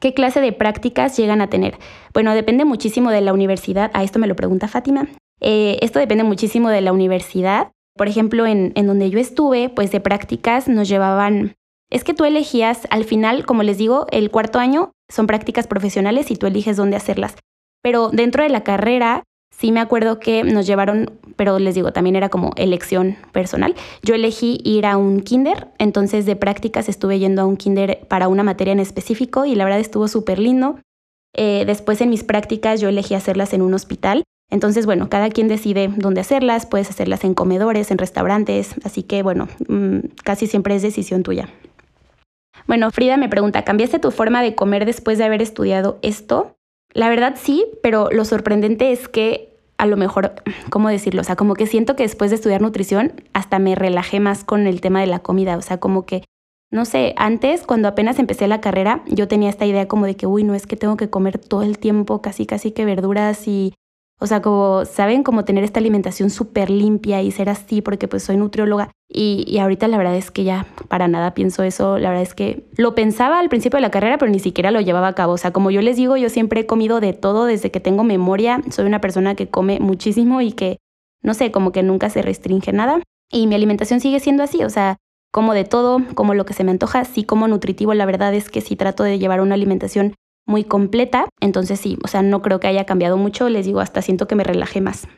¿Qué 0.00 0.12
clase 0.12 0.40
de 0.40 0.52
prácticas 0.52 1.16
llegan 1.16 1.40
a 1.40 1.48
tener? 1.48 1.78
Bueno, 2.12 2.34
depende 2.34 2.64
muchísimo 2.64 3.10
de 3.10 3.22
la 3.22 3.32
universidad. 3.32 3.90
A 3.94 4.02
esto 4.02 4.18
me 4.18 4.26
lo 4.26 4.36
pregunta 4.36 4.68
Fátima. 4.68 5.08
Eh, 5.40 5.78
esto 5.80 5.98
depende 5.98 6.24
muchísimo 6.24 6.68
de 6.68 6.80
la 6.80 6.92
universidad. 6.92 7.72
Por 7.96 8.08
ejemplo, 8.08 8.46
en, 8.46 8.72
en 8.74 8.86
donde 8.86 9.08
yo 9.10 9.18
estuve, 9.18 9.68
pues 9.70 9.90
de 9.90 10.00
prácticas 10.00 10.68
nos 10.68 10.88
llevaban... 10.88 11.54
Es 11.90 12.02
que 12.02 12.12
tú 12.12 12.24
elegías, 12.24 12.86
al 12.90 13.04
final, 13.04 13.46
como 13.46 13.62
les 13.62 13.78
digo, 13.78 14.06
el 14.10 14.30
cuarto 14.30 14.58
año 14.58 14.92
son 15.08 15.26
prácticas 15.26 15.66
profesionales 15.66 16.30
y 16.30 16.36
tú 16.36 16.46
eliges 16.46 16.76
dónde 16.76 16.96
hacerlas. 16.96 17.36
Pero 17.82 18.10
dentro 18.10 18.42
de 18.42 18.48
la 18.48 18.64
carrera, 18.64 19.22
sí 19.58 19.72
me 19.72 19.80
acuerdo 19.80 20.20
que 20.20 20.44
nos 20.44 20.66
llevaron, 20.66 21.18
pero 21.36 21.58
les 21.58 21.74
digo, 21.74 21.92
también 21.92 22.16
era 22.16 22.28
como 22.28 22.52
elección 22.56 23.16
personal. 23.32 23.74
Yo 24.02 24.14
elegí 24.14 24.60
ir 24.64 24.86
a 24.86 24.96
un 24.96 25.20
kinder, 25.20 25.68
entonces 25.78 26.26
de 26.26 26.36
prácticas 26.36 26.88
estuve 26.88 27.18
yendo 27.18 27.42
a 27.42 27.46
un 27.46 27.56
kinder 27.56 28.06
para 28.08 28.28
una 28.28 28.42
materia 28.42 28.72
en 28.72 28.80
específico 28.80 29.44
y 29.44 29.54
la 29.54 29.64
verdad 29.64 29.80
estuvo 29.80 30.08
súper 30.08 30.38
lindo. 30.38 30.78
Eh, 31.36 31.64
después 31.66 32.00
en 32.00 32.10
mis 32.10 32.22
prácticas 32.22 32.80
yo 32.80 32.88
elegí 32.88 33.14
hacerlas 33.14 33.52
en 33.52 33.62
un 33.62 33.74
hospital 33.74 34.24
entonces, 34.50 34.86
bueno, 34.86 35.08
cada 35.08 35.30
quien 35.30 35.48
decide 35.48 35.90
dónde 35.96 36.20
hacerlas, 36.20 36.66
puedes 36.66 36.90
hacerlas 36.90 37.24
en 37.24 37.34
comedores, 37.34 37.90
en 37.90 37.98
restaurantes, 37.98 38.74
así 38.84 39.02
que 39.02 39.22
bueno, 39.22 39.48
mm, 39.68 39.98
casi 40.22 40.46
siempre 40.46 40.76
es 40.76 40.82
decisión 40.82 41.22
tuya. 41.22 41.48
Bueno, 42.66 42.90
Frida 42.90 43.16
me 43.16 43.28
pregunta, 43.28 43.64
¿cambiaste 43.64 43.98
tu 43.98 44.10
forma 44.10 44.42
de 44.42 44.54
comer 44.54 44.86
después 44.86 45.18
de 45.18 45.24
haber 45.24 45.42
estudiado 45.42 45.98
esto? 46.02 46.56
La 46.94 47.08
verdad 47.08 47.34
sí, 47.36 47.66
pero 47.82 48.08
lo 48.10 48.24
sorprendente 48.24 48.92
es 48.92 49.08
que 49.08 49.52
a 49.78 49.86
lo 49.86 49.96
mejor, 49.96 50.34
¿cómo 50.70 50.88
decirlo? 50.88 51.20
O 51.20 51.24
sea, 51.24 51.36
como 51.36 51.54
que 51.54 51.66
siento 51.66 51.96
que 51.96 52.04
después 52.04 52.30
de 52.30 52.36
estudiar 52.36 52.62
nutrición 52.62 53.12
hasta 53.32 53.58
me 53.58 53.74
relajé 53.74 54.20
más 54.20 54.44
con 54.44 54.66
el 54.66 54.80
tema 54.80 55.00
de 55.00 55.08
la 55.08 55.18
comida, 55.18 55.56
o 55.56 55.62
sea, 55.62 55.78
como 55.78 56.06
que, 56.06 56.24
no 56.70 56.84
sé, 56.84 57.14
antes 57.16 57.64
cuando 57.64 57.88
apenas 57.88 58.18
empecé 58.18 58.46
la 58.46 58.60
carrera, 58.60 59.02
yo 59.06 59.28
tenía 59.28 59.50
esta 59.50 59.66
idea 59.66 59.88
como 59.88 60.06
de 60.06 60.16
que, 60.16 60.26
uy, 60.26 60.44
no 60.44 60.54
es 60.54 60.66
que 60.66 60.76
tengo 60.76 60.96
que 60.96 61.10
comer 61.10 61.38
todo 61.38 61.62
el 61.62 61.78
tiempo 61.78 62.22
casi, 62.22 62.46
casi 62.46 62.70
que 62.70 62.84
verduras 62.84 63.46
y 63.48 63.74
o 64.20 64.26
sea, 64.26 64.40
como, 64.40 64.84
¿saben? 64.84 65.22
Como 65.22 65.44
tener 65.44 65.64
esta 65.64 65.80
alimentación 65.80 66.30
súper 66.30 66.70
limpia 66.70 67.20
y 67.22 67.30
ser 67.30 67.48
así 67.48 67.82
porque 67.82 68.08
pues 68.08 68.22
soy 68.22 68.36
nutrióloga. 68.36 68.90
Y, 69.08 69.44
y, 69.46 69.58
ahorita 69.58 69.86
la 69.86 69.98
verdad 69.98 70.16
es 70.16 70.30
que 70.30 70.44
ya 70.44 70.66
para 70.88 71.08
nada 71.08 71.34
pienso 71.34 71.62
eso. 71.62 71.98
La 71.98 72.08
verdad 72.08 72.22
es 72.22 72.34
que 72.34 72.64
lo 72.76 72.94
pensaba 72.94 73.38
al 73.38 73.48
principio 73.48 73.76
de 73.76 73.82
la 73.82 73.90
carrera, 73.90 74.18
pero 74.18 74.30
ni 74.30 74.38
siquiera 74.38 74.70
lo 74.70 74.80
llevaba 74.80 75.08
a 75.08 75.14
cabo. 75.14 75.32
O 75.32 75.38
sea, 75.38 75.52
como 75.52 75.70
yo 75.70 75.82
les 75.82 75.96
digo, 75.96 76.16
yo 76.16 76.28
siempre 76.30 76.60
he 76.60 76.66
comido 76.66 77.00
de 77.00 77.12
todo 77.12 77.44
desde 77.44 77.70
que 77.70 77.80
tengo 77.80 78.04
memoria. 78.04 78.62
Soy 78.70 78.86
una 78.86 79.00
persona 79.00 79.34
que 79.34 79.48
come 79.48 79.78
muchísimo 79.80 80.40
y 80.40 80.52
que, 80.52 80.78
no 81.22 81.34
sé, 81.34 81.50
como 81.50 81.72
que 81.72 81.82
nunca 81.82 82.08
se 82.08 82.22
restringe 82.22 82.72
nada. 82.72 83.00
Y 83.30 83.46
mi 83.46 83.56
alimentación 83.56 84.00
sigue 84.00 84.20
siendo 84.20 84.42
así. 84.42 84.64
O 84.64 84.70
sea, 84.70 84.96
como 85.32 85.54
de 85.54 85.64
todo, 85.64 86.00
como 86.14 86.34
lo 86.34 86.46
que 86.46 86.54
se 86.54 86.64
me 86.64 86.70
antoja, 86.70 87.04
sí 87.04 87.24
como 87.24 87.48
nutritivo. 87.48 87.94
La 87.94 88.06
verdad 88.06 88.32
es 88.34 88.48
que 88.48 88.60
sí 88.60 88.76
trato 88.76 89.02
de 89.02 89.18
llevar 89.18 89.40
una 89.40 89.54
alimentación 89.54 90.14
muy 90.46 90.64
completa, 90.64 91.26
entonces 91.40 91.80
sí, 91.80 91.98
o 92.04 92.08
sea, 92.08 92.22
no 92.22 92.42
creo 92.42 92.60
que 92.60 92.66
haya 92.66 92.84
cambiado 92.84 93.16
mucho, 93.16 93.48
les 93.48 93.66
digo, 93.66 93.80
hasta 93.80 94.02
siento 94.02 94.26
que 94.26 94.34
me 94.34 94.44
relajé 94.44 94.80
más. 94.80 95.08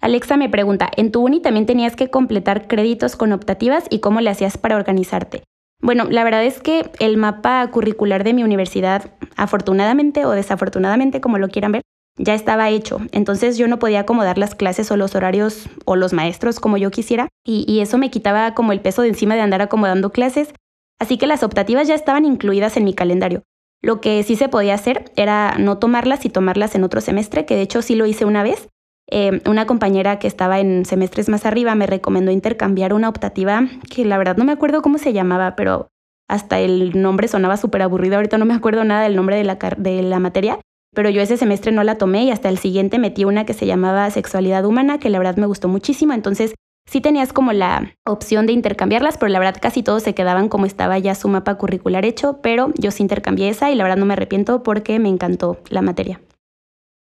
Alexa 0.00 0.36
me 0.36 0.48
pregunta, 0.48 0.90
¿en 0.96 1.10
tu 1.10 1.24
uni 1.24 1.40
también 1.40 1.66
tenías 1.66 1.96
que 1.96 2.08
completar 2.08 2.68
créditos 2.68 3.16
con 3.16 3.32
optativas 3.32 3.84
y 3.90 3.98
cómo 3.98 4.20
le 4.20 4.30
hacías 4.30 4.56
para 4.56 4.76
organizarte? 4.76 5.42
Bueno, 5.80 6.06
la 6.08 6.24
verdad 6.24 6.44
es 6.44 6.60
que 6.60 6.90
el 6.98 7.16
mapa 7.16 7.66
curricular 7.70 8.24
de 8.24 8.32
mi 8.32 8.42
universidad, 8.42 9.12
afortunadamente 9.36 10.24
o 10.24 10.30
desafortunadamente, 10.30 11.20
como 11.20 11.38
lo 11.38 11.48
quieran 11.48 11.72
ver, 11.72 11.82
ya 12.16 12.34
estaba 12.34 12.68
hecho. 12.70 12.98
Entonces 13.12 13.58
yo 13.58 13.68
no 13.68 13.78
podía 13.78 14.00
acomodar 14.00 14.38
las 14.38 14.54
clases 14.54 14.90
o 14.90 14.96
los 14.96 15.14
horarios 15.14 15.68
o 15.84 15.94
los 15.94 16.12
maestros 16.12 16.58
como 16.58 16.76
yo 16.76 16.90
quisiera 16.90 17.28
y, 17.44 17.64
y 17.68 17.80
eso 17.80 17.96
me 17.96 18.10
quitaba 18.10 18.54
como 18.54 18.72
el 18.72 18.80
peso 18.80 19.02
de 19.02 19.08
encima 19.08 19.36
de 19.36 19.40
andar 19.40 19.62
acomodando 19.62 20.10
clases. 20.10 20.52
Así 20.98 21.16
que 21.16 21.28
las 21.28 21.44
optativas 21.44 21.86
ya 21.86 21.94
estaban 21.94 22.24
incluidas 22.24 22.76
en 22.76 22.84
mi 22.84 22.92
calendario. 22.92 23.44
Lo 23.82 24.00
que 24.00 24.22
sí 24.22 24.36
se 24.36 24.48
podía 24.48 24.74
hacer 24.74 25.12
era 25.16 25.56
no 25.58 25.78
tomarlas 25.78 26.24
y 26.24 26.30
tomarlas 26.30 26.74
en 26.74 26.84
otro 26.84 27.00
semestre, 27.00 27.46
que 27.46 27.54
de 27.54 27.62
hecho 27.62 27.82
sí 27.82 27.94
lo 27.94 28.06
hice 28.06 28.24
una 28.24 28.42
vez. 28.42 28.68
Eh, 29.10 29.40
una 29.48 29.66
compañera 29.66 30.18
que 30.18 30.26
estaba 30.26 30.60
en 30.60 30.84
semestres 30.84 31.28
más 31.28 31.46
arriba 31.46 31.74
me 31.74 31.86
recomendó 31.86 32.30
intercambiar 32.30 32.92
una 32.92 33.08
optativa 33.08 33.66
que 33.88 34.04
la 34.04 34.18
verdad 34.18 34.36
no 34.36 34.44
me 34.44 34.52
acuerdo 34.52 34.82
cómo 34.82 34.98
se 34.98 35.12
llamaba, 35.14 35.56
pero 35.56 35.88
hasta 36.28 36.58
el 36.60 37.00
nombre 37.00 37.28
sonaba 37.28 37.56
súper 37.56 37.82
aburrido. 37.82 38.16
Ahorita 38.16 38.36
no 38.36 38.44
me 38.44 38.54
acuerdo 38.54 38.84
nada 38.84 39.02
del 39.02 39.16
nombre 39.16 39.36
de 39.36 39.44
la, 39.44 39.58
de 39.78 40.02
la 40.02 40.18
materia, 40.18 40.58
pero 40.94 41.08
yo 41.08 41.22
ese 41.22 41.36
semestre 41.36 41.72
no 41.72 41.84
la 41.84 41.96
tomé 41.96 42.24
y 42.24 42.30
hasta 42.30 42.48
el 42.48 42.58
siguiente 42.58 42.98
metí 42.98 43.24
una 43.24 43.46
que 43.46 43.54
se 43.54 43.66
llamaba 43.66 44.10
Sexualidad 44.10 44.64
Humana, 44.64 44.98
que 44.98 45.08
la 45.08 45.18
verdad 45.18 45.36
me 45.36 45.46
gustó 45.46 45.68
muchísimo. 45.68 46.12
Entonces 46.12 46.54
Sí 46.88 47.02
tenías 47.02 47.34
como 47.34 47.52
la 47.52 47.92
opción 48.06 48.46
de 48.46 48.54
intercambiarlas, 48.54 49.18
pero 49.18 49.28
la 49.28 49.38
verdad 49.38 49.60
casi 49.60 49.82
todos 49.82 50.02
se 50.02 50.14
quedaban 50.14 50.48
como 50.48 50.64
estaba 50.64 50.98
ya 50.98 51.14
su 51.14 51.28
mapa 51.28 51.56
curricular 51.56 52.06
hecho, 52.06 52.40
pero 52.40 52.72
yo 52.78 52.90
sí 52.92 53.02
intercambié 53.02 53.50
esa 53.50 53.70
y 53.70 53.74
la 53.74 53.84
verdad 53.84 53.98
no 53.98 54.06
me 54.06 54.14
arrepiento 54.14 54.62
porque 54.62 54.98
me 54.98 55.10
encantó 55.10 55.58
la 55.68 55.82
materia. 55.82 56.22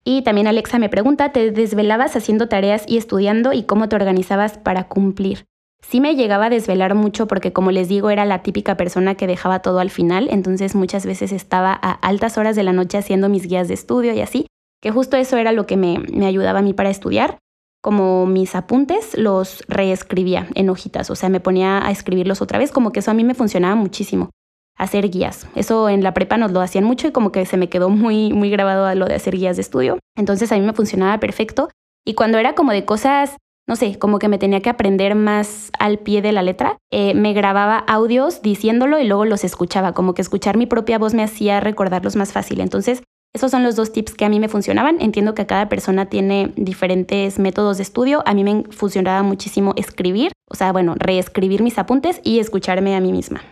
Y 0.03 0.23
también 0.23 0.47
Alexa 0.47 0.79
me 0.79 0.89
pregunta, 0.89 1.31
¿te 1.33 1.51
desvelabas 1.51 2.17
haciendo 2.17 2.49
tareas 2.49 2.85
y 2.89 2.97
estudiando 2.97 3.53
y 3.53 3.65
cómo 3.65 3.87
te 3.91 3.97
organizabas 3.97 4.57
para 4.57 4.89
cumplir? 4.89 5.45
Sí 5.83 6.01
me 6.01 6.17
llegaba 6.17 6.47
a 6.47 6.51
desvelar 6.51 6.95
mucho 6.95 7.27
porque 7.27 7.53
como 7.53 7.71
les 7.71 7.87
digo 7.87 8.09
era 8.09 8.25
la 8.25 8.43
típica 8.43 8.79
persona 8.79 9.15
que 9.15 9.27
dejaba 9.27 9.61
todo 9.61 9.81
al 9.81 9.91
final, 9.91 10.29
entonces 10.31 10.75
muchas 10.75 11.05
veces 11.05 11.33
estaba 11.33 11.79
a 11.83 11.91
altas 11.93 12.39
horas 12.39 12.57
de 12.57 12.63
la 12.63 12.73
noche 12.73 12.97
haciendo 12.97 13.29
mis 13.29 13.47
guías 13.47 13.69
de 13.69 13.75
estudio 13.75 14.15
y 14.15 14.23
así, 14.23 14.47
que 14.81 14.91
justo 14.91 15.19
eso 15.19 15.37
era 15.37 15.53
lo 15.53 15.67
que 15.67 15.77
me, 15.77 15.99
me 15.99 16.25
ayudaba 16.25 16.61
a 16.61 16.63
mí 16.63 16.73
para 16.73 16.89
estudiar 16.89 17.41
como 17.81 18.27
mis 18.27 18.55
apuntes 18.55 19.17
los 19.17 19.63
reescribía 19.69 20.49
en 20.55 20.71
hojitas, 20.71 21.11
o 21.11 21.15
sea, 21.15 21.29
me 21.29 21.41
ponía 21.41 21.87
a 21.87 21.91
escribirlos 21.91 22.43
otra 22.43 22.59
vez, 22.59 22.73
como 22.73 22.93
que 22.93 23.01
eso 23.01 23.11
a 23.11 23.15
mí 23.15 23.25
me 23.25 23.35
funcionaba 23.35 23.75
muchísimo, 23.75 24.31
hacer 24.77 25.09
guías. 25.11 25.47
Eso 25.55 25.89
en 25.89 26.03
la 26.03 26.15
prepa 26.15 26.37
nos 26.37 26.53
lo 26.53 26.61
hacían 26.61 26.85
mucho 26.85 27.09
y 27.09 27.13
como 27.13 27.33
que 27.33 27.47
se 27.47 27.57
me 27.57 27.69
quedó 27.69 27.89
muy, 27.89 28.33
muy 28.33 28.51
grabado 28.51 28.87
a 28.87 28.95
lo 28.95 29.07
de 29.07 29.15
hacer 29.15 29.37
guías 29.37 29.57
de 29.57 29.63
estudio. 29.63 29.99
Entonces 30.17 30.53
a 30.53 30.57
mí 30.57 30.63
me 30.63 30.73
funcionaba 30.73 31.19
perfecto. 31.19 31.71
Y 32.05 32.15
cuando 32.15 32.39
era 32.39 32.55
como 32.55 32.73
de 32.73 32.85
cosas, 32.85 33.37
no 33.69 33.75
sé, 33.75 33.99
como 33.99 34.19
que 34.19 34.29
me 34.29 34.39
tenía 34.39 34.61
que 34.61 34.71
aprender 34.71 35.15
más 35.15 35.71
al 35.79 35.99
pie 35.99 36.23
de 36.23 36.33
la 36.33 36.43
letra, 36.43 36.79
eh, 36.93 37.15
me 37.15 37.33
grababa 37.33 37.79
audios 37.79 38.43
diciéndolo 38.43 38.99
y 39.01 39.07
luego 39.07 39.25
los 39.25 39.43
escuchaba, 39.43 39.93
como 39.93 40.15
que 40.15 40.23
escuchar 40.23 40.57
mi 40.57 40.67
propia 40.67 40.99
voz 40.99 41.15
me 41.15 41.25
hacía 41.25 41.59
recordarlos 41.61 42.15
más 42.15 42.33
fácil. 42.33 42.61
Entonces 42.61 43.03
esos 43.37 43.51
son 43.51 43.63
los 43.63 43.77
dos 43.77 43.93
tips 43.93 44.15
que 44.15 44.25
a 44.25 44.29
mí 44.29 44.41
me 44.41 44.49
funcionaban. 44.49 44.97
Entiendo 45.01 45.35
que 45.35 45.47
cada 45.47 45.69
persona 45.69 46.07
tiene 46.07 46.53
diferentes 46.57 47.39
métodos 47.39 47.77
de 47.77 47.83
estudio. 47.83 48.23
A 48.27 48.33
mí 48.33 48.45
me 48.45 48.65
funcionaba 48.71 49.23
muchísimo 49.23 49.75
escribir, 49.77 50.33
o 50.51 50.55
sea, 50.55 50.73
bueno, 50.73 50.95
reescribir 50.97 51.63
mis 51.63 51.79
apuntes 51.79 52.21
y 52.25 52.39
escucharme 52.39 52.97
a 52.97 53.01
mí 53.01 53.13
misma. 53.13 53.43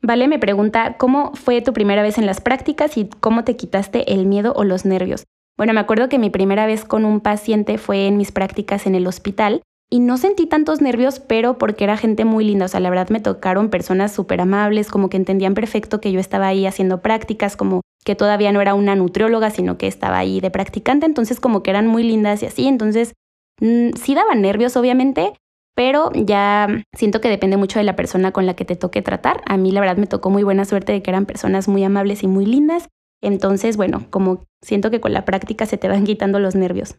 Vale 0.00 0.26
me 0.26 0.38
pregunta, 0.38 0.96
¿cómo 0.98 1.32
fue 1.34 1.60
tu 1.60 1.72
primera 1.72 2.02
vez 2.02 2.16
en 2.16 2.26
las 2.26 2.40
prácticas 2.40 2.96
y 2.96 3.08
cómo 3.20 3.44
te 3.44 3.56
quitaste 3.56 4.14
el 4.14 4.26
miedo 4.26 4.52
o 4.56 4.64
los 4.64 4.84
nervios? 4.84 5.24
Bueno, 5.56 5.74
me 5.74 5.80
acuerdo 5.80 6.08
que 6.08 6.18
mi 6.18 6.30
primera 6.30 6.66
vez 6.66 6.84
con 6.84 7.04
un 7.04 7.20
paciente 7.20 7.76
fue 7.78 8.06
en 8.06 8.16
mis 8.16 8.32
prácticas 8.32 8.86
en 8.86 8.94
el 8.94 9.06
hospital 9.06 9.62
y 9.90 10.00
no 10.00 10.16
sentí 10.16 10.46
tantos 10.46 10.80
nervios, 10.80 11.20
pero 11.20 11.58
porque 11.58 11.84
era 11.84 11.98
gente 11.98 12.24
muy 12.24 12.46
linda, 12.46 12.64
o 12.64 12.68
sea, 12.68 12.80
la 12.80 12.88
verdad 12.88 13.10
me 13.10 13.20
tocaron 13.20 13.68
personas 13.68 14.12
súper 14.12 14.40
amables, 14.40 14.88
como 14.88 15.10
que 15.10 15.18
entendían 15.18 15.52
perfecto 15.52 16.00
que 16.00 16.10
yo 16.10 16.18
estaba 16.18 16.46
ahí 16.46 16.64
haciendo 16.64 17.02
prácticas, 17.02 17.56
como 17.58 17.82
que 18.04 18.14
todavía 18.14 18.52
no 18.52 18.60
era 18.60 18.74
una 18.74 18.96
nutrióloga, 18.96 19.50
sino 19.50 19.78
que 19.78 19.86
estaba 19.86 20.18
ahí 20.18 20.40
de 20.40 20.50
practicante, 20.50 21.06
entonces 21.06 21.40
como 21.40 21.62
que 21.62 21.70
eran 21.70 21.86
muy 21.86 22.02
lindas 22.02 22.42
y 22.42 22.46
así, 22.46 22.66
entonces 22.66 23.14
mm, 23.60 23.90
sí 23.94 24.14
daban 24.14 24.42
nervios 24.42 24.76
obviamente, 24.76 25.32
pero 25.74 26.10
ya 26.14 26.68
siento 26.94 27.20
que 27.20 27.28
depende 27.28 27.56
mucho 27.56 27.78
de 27.78 27.84
la 27.84 27.96
persona 27.96 28.32
con 28.32 28.46
la 28.46 28.54
que 28.54 28.64
te 28.64 28.76
toque 28.76 29.00
tratar. 29.00 29.42
A 29.46 29.56
mí 29.56 29.72
la 29.72 29.80
verdad 29.80 29.96
me 29.96 30.06
tocó 30.06 30.28
muy 30.28 30.42
buena 30.42 30.64
suerte 30.64 30.92
de 30.92 31.02
que 31.02 31.10
eran 31.10 31.26
personas 31.26 31.68
muy 31.68 31.82
amables 31.84 32.22
y 32.22 32.28
muy 32.28 32.44
lindas, 32.44 32.88
entonces 33.22 33.76
bueno, 33.76 34.06
como 34.10 34.44
siento 34.60 34.90
que 34.90 35.00
con 35.00 35.12
la 35.12 35.24
práctica 35.24 35.66
se 35.66 35.78
te 35.78 35.88
van 35.88 36.04
quitando 36.04 36.38
los 36.38 36.54
nervios. 36.54 36.96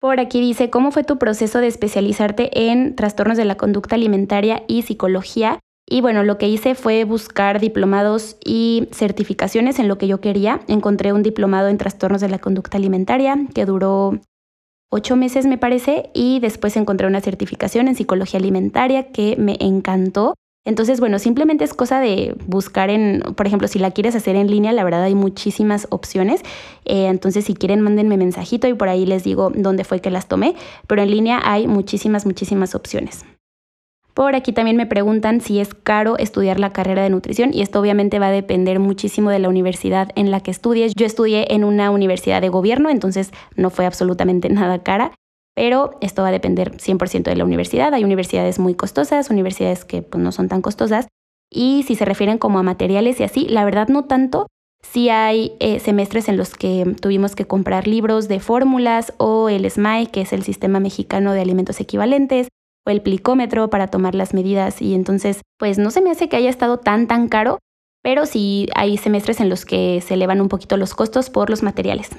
Por 0.00 0.18
aquí 0.18 0.40
dice, 0.40 0.70
¿cómo 0.70 0.92
fue 0.92 1.04
tu 1.04 1.18
proceso 1.18 1.60
de 1.60 1.66
especializarte 1.66 2.70
en 2.70 2.96
trastornos 2.96 3.36
de 3.36 3.44
la 3.44 3.56
conducta 3.56 3.96
alimentaria 3.96 4.62
y 4.66 4.82
psicología? 4.82 5.58
Y 5.92 6.02
bueno, 6.02 6.22
lo 6.22 6.38
que 6.38 6.48
hice 6.48 6.76
fue 6.76 7.02
buscar 7.02 7.60
diplomados 7.60 8.36
y 8.44 8.88
certificaciones 8.92 9.80
en 9.80 9.88
lo 9.88 9.98
que 9.98 10.06
yo 10.06 10.20
quería. 10.20 10.60
Encontré 10.68 11.12
un 11.12 11.24
diplomado 11.24 11.66
en 11.66 11.78
trastornos 11.78 12.20
de 12.20 12.28
la 12.28 12.38
conducta 12.38 12.78
alimentaria 12.78 13.36
que 13.52 13.66
duró 13.66 14.20
ocho 14.88 15.16
meses, 15.16 15.46
me 15.46 15.58
parece, 15.58 16.10
y 16.14 16.38
después 16.38 16.76
encontré 16.76 17.08
una 17.08 17.20
certificación 17.20 17.88
en 17.88 17.96
psicología 17.96 18.38
alimentaria 18.38 19.10
que 19.10 19.34
me 19.36 19.56
encantó. 19.58 20.34
Entonces, 20.64 21.00
bueno, 21.00 21.18
simplemente 21.18 21.64
es 21.64 21.74
cosa 21.74 21.98
de 21.98 22.36
buscar 22.46 22.88
en, 22.88 23.22
por 23.34 23.48
ejemplo, 23.48 23.66
si 23.66 23.80
la 23.80 23.90
quieres 23.90 24.14
hacer 24.14 24.36
en 24.36 24.48
línea, 24.48 24.72
la 24.72 24.84
verdad 24.84 25.02
hay 25.02 25.16
muchísimas 25.16 25.88
opciones. 25.90 26.42
Eh, 26.84 27.06
entonces, 27.06 27.46
si 27.46 27.54
quieren, 27.54 27.80
mándenme 27.80 28.16
mensajito 28.16 28.68
y 28.68 28.74
por 28.74 28.88
ahí 28.88 29.06
les 29.06 29.24
digo 29.24 29.50
dónde 29.52 29.82
fue 29.82 30.00
que 30.00 30.10
las 30.10 30.28
tomé. 30.28 30.54
Pero 30.86 31.02
en 31.02 31.10
línea 31.10 31.40
hay 31.42 31.66
muchísimas, 31.66 32.26
muchísimas 32.26 32.76
opciones. 32.76 33.24
Por 34.20 34.36
aquí 34.36 34.52
también 34.52 34.76
me 34.76 34.84
preguntan 34.84 35.40
si 35.40 35.60
es 35.60 35.72
caro 35.72 36.18
estudiar 36.18 36.60
la 36.60 36.74
carrera 36.74 37.02
de 37.02 37.08
nutrición 37.08 37.54
y 37.54 37.62
esto 37.62 37.80
obviamente 37.80 38.18
va 38.18 38.26
a 38.26 38.30
depender 38.30 38.78
muchísimo 38.78 39.30
de 39.30 39.38
la 39.38 39.48
universidad 39.48 40.10
en 40.14 40.30
la 40.30 40.40
que 40.40 40.50
estudies. 40.50 40.92
Yo 40.94 41.06
estudié 41.06 41.54
en 41.54 41.64
una 41.64 41.90
universidad 41.90 42.42
de 42.42 42.50
gobierno, 42.50 42.90
entonces 42.90 43.30
no 43.56 43.70
fue 43.70 43.86
absolutamente 43.86 44.48
nada 44.50 44.82
cara, 44.82 45.12
pero 45.54 45.96
esto 46.02 46.20
va 46.20 46.28
a 46.28 46.32
depender 46.32 46.72
100% 46.72 47.22
de 47.22 47.34
la 47.34 47.46
universidad. 47.46 47.94
Hay 47.94 48.04
universidades 48.04 48.58
muy 48.58 48.74
costosas, 48.74 49.30
universidades 49.30 49.86
que 49.86 50.02
pues, 50.02 50.22
no 50.22 50.32
son 50.32 50.48
tan 50.48 50.60
costosas 50.60 51.08
y 51.50 51.84
si 51.84 51.94
se 51.94 52.04
refieren 52.04 52.36
como 52.36 52.58
a 52.58 52.62
materiales 52.62 53.20
y 53.20 53.22
así, 53.22 53.48
la 53.48 53.64
verdad 53.64 53.88
no 53.88 54.04
tanto. 54.04 54.48
Sí 54.82 55.08
hay 55.08 55.52
eh, 55.60 55.80
semestres 55.80 56.28
en 56.28 56.36
los 56.36 56.52
que 56.52 56.94
tuvimos 57.00 57.34
que 57.34 57.46
comprar 57.46 57.86
libros 57.86 58.28
de 58.28 58.40
fórmulas 58.40 59.14
o 59.16 59.48
el 59.48 59.64
SMAE, 59.70 60.08
que 60.08 60.20
es 60.20 60.34
el 60.34 60.42
Sistema 60.42 60.78
Mexicano 60.78 61.32
de 61.32 61.40
Alimentos 61.40 61.80
Equivalentes, 61.80 62.48
el 62.92 63.02
plicómetro 63.02 63.70
para 63.70 63.88
tomar 63.88 64.14
las 64.14 64.34
medidas 64.34 64.80
y 64.82 64.94
entonces 64.94 65.42
pues 65.58 65.78
no 65.78 65.90
se 65.90 66.00
me 66.00 66.10
hace 66.10 66.28
que 66.28 66.36
haya 66.36 66.50
estado 66.50 66.78
tan 66.78 67.06
tan 67.06 67.28
caro, 67.28 67.58
pero 68.02 68.26
sí 68.26 68.68
hay 68.74 68.96
semestres 68.96 69.40
en 69.40 69.48
los 69.48 69.64
que 69.64 70.00
se 70.00 70.14
elevan 70.14 70.40
un 70.40 70.48
poquito 70.48 70.76
los 70.76 70.94
costos 70.94 71.30
por 71.30 71.50
los 71.50 71.62
materiales. 71.62 72.10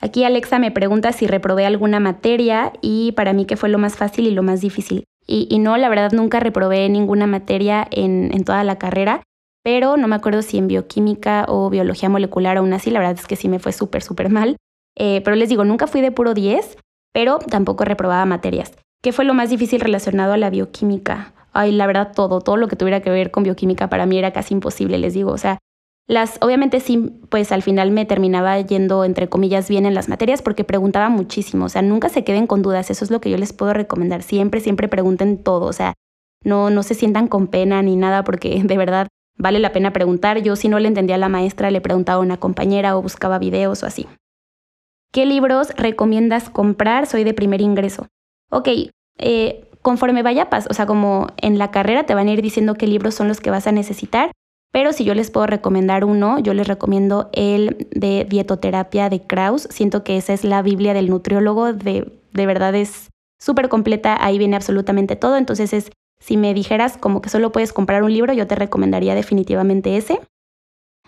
Aquí 0.00 0.24
Alexa 0.24 0.58
me 0.58 0.70
pregunta 0.70 1.12
si 1.12 1.26
reprobé 1.26 1.66
alguna 1.66 2.00
materia 2.00 2.72
y 2.80 3.12
para 3.12 3.34
mí 3.34 3.44
qué 3.44 3.56
fue 3.56 3.68
lo 3.68 3.78
más 3.78 3.96
fácil 3.96 4.26
y 4.26 4.30
lo 4.30 4.42
más 4.42 4.60
difícil. 4.62 5.04
Y, 5.26 5.60
no, 5.60 5.76
la 5.76 5.88
verdad 5.88 6.10
nunca 6.10 6.40
reprobé 6.40 6.88
ninguna 6.88 7.28
materia 7.28 7.86
en, 7.92 8.30
en 8.34 8.42
toda 8.42 8.64
la 8.64 8.78
carrera, 8.78 9.22
pero 9.62 9.96
no 9.96 10.08
me 10.08 10.16
acuerdo 10.16 10.42
si 10.42 10.58
en 10.58 10.66
bioquímica 10.66 11.44
o 11.46 11.70
biología 11.70 12.08
molecular 12.08 12.56
aún 12.56 12.72
así, 12.72 12.90
la 12.90 12.98
verdad 12.98 13.16
es 13.16 13.28
que 13.28 13.36
sí 13.36 13.48
me 13.48 13.60
fue 13.60 13.72
súper, 13.72 14.02
súper 14.02 14.28
mal. 14.28 14.56
Eh, 14.98 15.20
pero 15.24 15.36
les 15.36 15.48
digo, 15.48 15.64
nunca 15.64 15.86
fui 15.86 16.00
de 16.00 16.10
puro 16.10 16.34
10, 16.34 16.78
pero 17.12 17.38
tampoco 17.38 17.84
reprobaba 17.84 18.24
materias. 18.24 18.72
¿Qué 19.02 19.12
fue 19.12 19.24
lo 19.24 19.32
más 19.32 19.48
difícil 19.48 19.80
relacionado 19.80 20.34
a 20.34 20.36
la 20.36 20.50
bioquímica? 20.50 21.32
Ay, 21.52 21.72
la 21.72 21.86
verdad, 21.86 22.12
todo, 22.14 22.42
todo 22.42 22.58
lo 22.58 22.68
que 22.68 22.76
tuviera 22.76 23.00
que 23.00 23.08
ver 23.08 23.30
con 23.30 23.42
bioquímica 23.42 23.88
para 23.88 24.04
mí 24.04 24.18
era 24.18 24.32
casi 24.32 24.52
imposible, 24.52 24.98
les 24.98 25.14
digo. 25.14 25.32
O 25.32 25.38
sea, 25.38 25.58
las, 26.06 26.36
obviamente 26.42 26.80
sí, 26.80 27.18
pues 27.30 27.50
al 27.50 27.62
final 27.62 27.92
me 27.92 28.04
terminaba 28.04 28.60
yendo, 28.60 29.04
entre 29.04 29.30
comillas, 29.30 29.70
bien 29.70 29.86
en 29.86 29.94
las 29.94 30.10
materias 30.10 30.42
porque 30.42 30.64
preguntaba 30.64 31.08
muchísimo. 31.08 31.64
O 31.64 31.68
sea, 31.70 31.80
nunca 31.80 32.10
se 32.10 32.24
queden 32.24 32.46
con 32.46 32.60
dudas. 32.60 32.90
Eso 32.90 33.02
es 33.02 33.10
lo 33.10 33.22
que 33.22 33.30
yo 33.30 33.38
les 33.38 33.54
puedo 33.54 33.72
recomendar. 33.72 34.22
Siempre, 34.22 34.60
siempre 34.60 34.86
pregunten 34.86 35.42
todo. 35.42 35.64
O 35.64 35.72
sea, 35.72 35.94
no, 36.44 36.68
no 36.68 36.82
se 36.82 36.94
sientan 36.94 37.26
con 37.26 37.46
pena 37.46 37.80
ni 37.80 37.96
nada 37.96 38.22
porque 38.22 38.62
de 38.64 38.76
verdad 38.76 39.08
vale 39.38 39.60
la 39.60 39.72
pena 39.72 39.94
preguntar. 39.94 40.42
Yo 40.42 40.56
si 40.56 40.68
no 40.68 40.78
le 40.78 40.88
entendía 40.88 41.14
a 41.14 41.18
la 41.18 41.30
maestra, 41.30 41.70
le 41.70 41.80
preguntaba 41.80 42.18
a 42.18 42.22
una 42.22 42.36
compañera 42.36 42.98
o 42.98 43.02
buscaba 43.02 43.38
videos 43.38 43.82
o 43.82 43.86
así. 43.86 44.06
¿Qué 45.10 45.24
libros 45.24 45.70
recomiendas 45.76 46.50
comprar? 46.50 47.06
Soy 47.06 47.24
de 47.24 47.32
primer 47.32 47.62
ingreso 47.62 48.08
ok, 48.50 48.68
eh, 49.18 49.64
conforme 49.82 50.22
vaya, 50.22 50.48
o 50.68 50.74
sea, 50.74 50.86
como 50.86 51.28
en 51.38 51.58
la 51.58 51.70
carrera 51.70 52.04
te 52.04 52.14
van 52.14 52.28
a 52.28 52.32
ir 52.32 52.42
diciendo 52.42 52.74
qué 52.74 52.86
libros 52.86 53.14
son 53.14 53.28
los 53.28 53.40
que 53.40 53.50
vas 53.50 53.66
a 53.66 53.72
necesitar, 53.72 54.30
pero 54.72 54.92
si 54.92 55.04
yo 55.04 55.14
les 55.14 55.30
puedo 55.30 55.46
recomendar 55.46 56.04
uno, 56.04 56.38
yo 56.38 56.54
les 56.54 56.68
recomiendo 56.68 57.28
el 57.32 57.88
de 57.90 58.24
dietoterapia 58.28 59.08
de 59.08 59.20
Kraus. 59.20 59.66
Siento 59.70 60.04
que 60.04 60.16
esa 60.16 60.32
es 60.32 60.44
la 60.44 60.62
Biblia 60.62 60.94
del 60.94 61.10
nutriólogo, 61.10 61.72
de, 61.72 62.12
de 62.32 62.46
verdad 62.46 62.74
es 62.76 63.08
súper 63.40 63.68
completa, 63.68 64.16
ahí 64.20 64.38
viene 64.38 64.56
absolutamente 64.56 65.16
todo, 65.16 65.36
entonces 65.36 65.72
es, 65.72 65.90
si 66.20 66.36
me 66.36 66.54
dijeras 66.54 66.98
como 66.98 67.22
que 67.22 67.30
solo 67.30 67.50
puedes 67.50 67.72
comprar 67.72 68.02
un 68.02 68.12
libro, 68.12 68.32
yo 68.32 68.46
te 68.46 68.54
recomendaría 68.54 69.14
definitivamente 69.14 69.96
ese. 69.96 70.20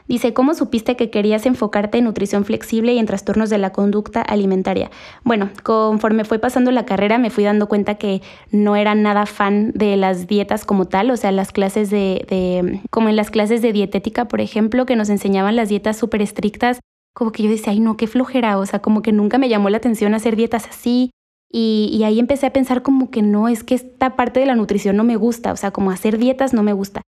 Dice, 0.09 0.35
¿cómo 0.35 0.55
supiste 0.55 0.97
que 0.97 1.11
querías 1.11 1.47
enfocarte 1.47 1.99
en 1.99 2.05
nutrición 2.05 2.45
flexible 2.45 2.93
y 2.93 2.99
en 2.99 3.07
trastornos 3.07 3.51
de 3.51 3.59
la 3.59 3.71
conducta 3.71 4.21
alimentaria? 4.21 4.91
Bueno, 5.25 5.51
conforme 5.63 6.25
fue 6.25 6.39
pasando 6.39 6.71
la 6.71 6.85
carrera 6.85 7.19
me 7.19 7.31
fui 7.31 7.45
dando 7.45 7.69
cuenta 7.69 7.95
que 7.95 8.21
no 8.51 8.77
era 8.77 8.95
nada 8.95 9.27
fan 9.27 9.73
de 9.73 9.97
las 9.97 10.27
dietas 10.27 10.65
como 10.65 10.87
tal, 10.87 11.11
o 11.11 11.17
sea, 11.17 11.33
las 11.33 11.53
clases 11.53 11.91
de, 11.91 12.81
como 12.91 13.09
en 13.09 13.17
las 13.17 13.31
clases 13.31 13.63
de 13.63 13.73
dietética, 13.73 14.27
por 14.27 14.41
ejemplo, 14.41 14.87
que 14.87 14.97
nos 14.97 15.09
enseñaban 15.09 15.57
las 15.57 15.69
dietas 15.69 15.97
súper 15.97 16.23
estrictas, 16.23 16.81
como 17.15 17.33
que 17.33 17.43
yo 17.43 17.51
decía, 17.51 17.73
ay 17.73 17.81
no, 17.81 17.97
qué 17.97 18.07
flojera, 18.07 18.59
o 18.59 18.67
sea, 18.67 18.81
como 18.81 19.03
que 19.03 19.13
nunca 19.13 19.39
me 19.39 19.49
llamó 19.49 19.71
la 19.71 19.77
atención 19.77 20.15
hacer 20.15 20.37
dietas 20.37 20.67
así. 20.69 21.11
Y, 21.55 21.91
y 21.93 22.05
ahí 22.05 22.19
empecé 22.19 22.47
a 22.47 22.53
pensar 22.53 22.83
como 22.83 23.11
que 23.11 23.21
no, 23.21 23.47
es 23.47 23.63
que 23.63 23.75
esta 23.75 24.17
parte 24.17 24.41
de 24.41 24.47
la 24.47 24.55
nutrición 24.55 24.97
no 24.97 25.05
me 25.05 25.17
gusta, 25.17 25.53
o 25.53 25.57
sea, 25.57 25.71
como 25.71 25.91
hacer 25.91 26.17
dietas 26.17 26.55
no 26.55 26.63
me 26.63 26.73
gusta. 26.73 27.03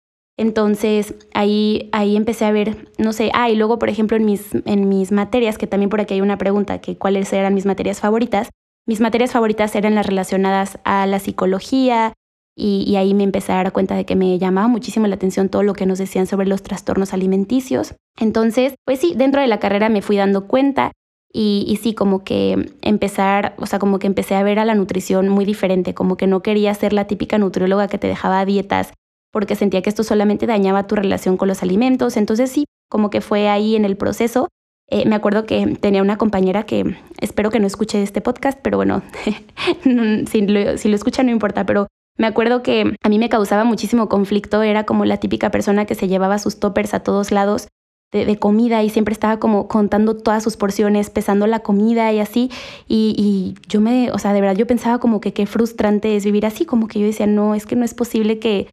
Entonces 0.40 1.14
ahí, 1.34 1.90
ahí 1.92 2.16
empecé 2.16 2.46
a 2.46 2.50
ver, 2.50 2.88
no 2.96 3.12
sé, 3.12 3.30
ah, 3.34 3.50
y 3.50 3.56
luego 3.56 3.78
por 3.78 3.90
ejemplo 3.90 4.16
en 4.16 4.24
mis, 4.24 4.54
en 4.64 4.88
mis 4.88 5.12
materias, 5.12 5.58
que 5.58 5.66
también 5.66 5.90
por 5.90 6.00
aquí 6.00 6.14
hay 6.14 6.22
una 6.22 6.38
pregunta, 6.38 6.80
que 6.80 6.96
cuáles 6.96 7.30
eran 7.34 7.52
mis 7.52 7.66
materias 7.66 8.00
favoritas, 8.00 8.48
mis 8.86 9.02
materias 9.02 9.32
favoritas 9.32 9.74
eran 9.74 9.94
las 9.94 10.06
relacionadas 10.06 10.78
a 10.84 11.06
la 11.06 11.18
psicología 11.18 12.14
y, 12.56 12.96
ahí 12.96 13.12
me 13.12 13.24
empecé 13.24 13.52
a 13.52 13.56
dar 13.56 13.72
cuenta 13.72 13.94
de 13.94 14.06
que 14.06 14.16
me 14.16 14.38
llamaba 14.38 14.66
muchísimo 14.66 15.06
la 15.08 15.16
atención 15.16 15.50
todo 15.50 15.62
lo 15.62 15.74
que 15.74 15.84
nos 15.84 15.98
decían 15.98 16.26
sobre 16.26 16.46
los 16.46 16.62
trastornos 16.62 17.12
alimenticios. 17.12 17.94
Entonces, 18.18 18.76
pues 18.86 18.98
sí, 18.98 19.12
dentro 19.14 19.42
de 19.42 19.46
la 19.46 19.60
carrera 19.60 19.90
me 19.90 20.00
fui 20.00 20.16
dando 20.16 20.46
cuenta 20.46 20.92
y, 21.30 21.66
y, 21.68 21.76
sí, 21.76 21.92
como 21.92 22.24
que 22.24 22.72
empezar, 22.80 23.54
o 23.58 23.66
sea, 23.66 23.78
como 23.78 23.98
que 23.98 24.06
empecé 24.06 24.36
a 24.36 24.42
ver 24.42 24.58
a 24.58 24.64
la 24.64 24.74
nutrición 24.74 25.28
muy 25.28 25.44
diferente, 25.44 25.92
como 25.92 26.16
que 26.16 26.26
no 26.26 26.42
quería 26.42 26.72
ser 26.72 26.94
la 26.94 27.06
típica 27.06 27.36
nutrióloga 27.36 27.88
que 27.88 27.98
te 27.98 28.08
dejaba 28.08 28.42
dietas 28.46 28.94
porque 29.32 29.56
sentía 29.56 29.82
que 29.82 29.90
esto 29.90 30.02
solamente 30.02 30.46
dañaba 30.46 30.86
tu 30.86 30.94
relación 30.94 31.36
con 31.36 31.48
los 31.48 31.62
alimentos. 31.62 32.16
Entonces 32.16 32.50
sí, 32.50 32.64
como 32.88 33.10
que 33.10 33.20
fue 33.20 33.48
ahí 33.48 33.76
en 33.76 33.84
el 33.84 33.96
proceso. 33.96 34.48
Eh, 34.88 35.06
me 35.06 35.14
acuerdo 35.14 35.46
que 35.46 35.78
tenía 35.80 36.02
una 36.02 36.18
compañera 36.18 36.64
que 36.64 36.96
espero 37.20 37.50
que 37.50 37.60
no 37.60 37.66
escuche 37.66 38.02
este 38.02 38.20
podcast, 38.20 38.58
pero 38.60 38.76
bueno, 38.76 39.02
si, 40.30 40.46
lo, 40.46 40.76
si 40.78 40.88
lo 40.88 40.96
escucha 40.96 41.22
no 41.22 41.30
importa, 41.30 41.64
pero 41.64 41.86
me 42.18 42.26
acuerdo 42.26 42.62
que 42.62 42.96
a 43.02 43.08
mí 43.08 43.18
me 43.18 43.28
causaba 43.28 43.64
muchísimo 43.64 44.08
conflicto, 44.08 44.62
era 44.62 44.84
como 44.84 45.04
la 45.04 45.18
típica 45.18 45.50
persona 45.50 45.86
que 45.86 45.94
se 45.94 46.08
llevaba 46.08 46.38
sus 46.38 46.58
toppers 46.58 46.92
a 46.92 47.00
todos 47.00 47.30
lados 47.30 47.68
de, 48.12 48.38
comida 48.38 48.82
y 48.82 48.90
siempre 48.90 49.12
estaba 49.12 49.38
como 49.38 49.68
contando 49.68 50.16
todas 50.16 50.42
sus 50.42 50.56
porciones, 50.56 51.10
pesando 51.10 51.46
la 51.46 51.60
comida 51.60 52.12
y 52.12 52.18
así. 52.18 52.50
Y, 52.88 53.14
y, 53.16 53.68
yo 53.68 53.80
me, 53.80 54.10
o 54.10 54.18
sea, 54.18 54.32
de 54.32 54.40
verdad 54.40 54.56
yo 54.56 54.66
pensaba 54.66 54.98
como 54.98 55.20
que 55.20 55.32
qué 55.32 55.46
frustrante 55.46 56.16
es 56.16 56.24
vivir 56.24 56.44
así, 56.44 56.64
como 56.64 56.88
que 56.88 56.98
yo 56.98 57.06
decía, 57.06 57.26
no, 57.26 57.54
es 57.54 57.66
que 57.66 57.76
no 57.76 57.84
es 57.84 57.94
posible 57.94 58.38
que 58.38 58.68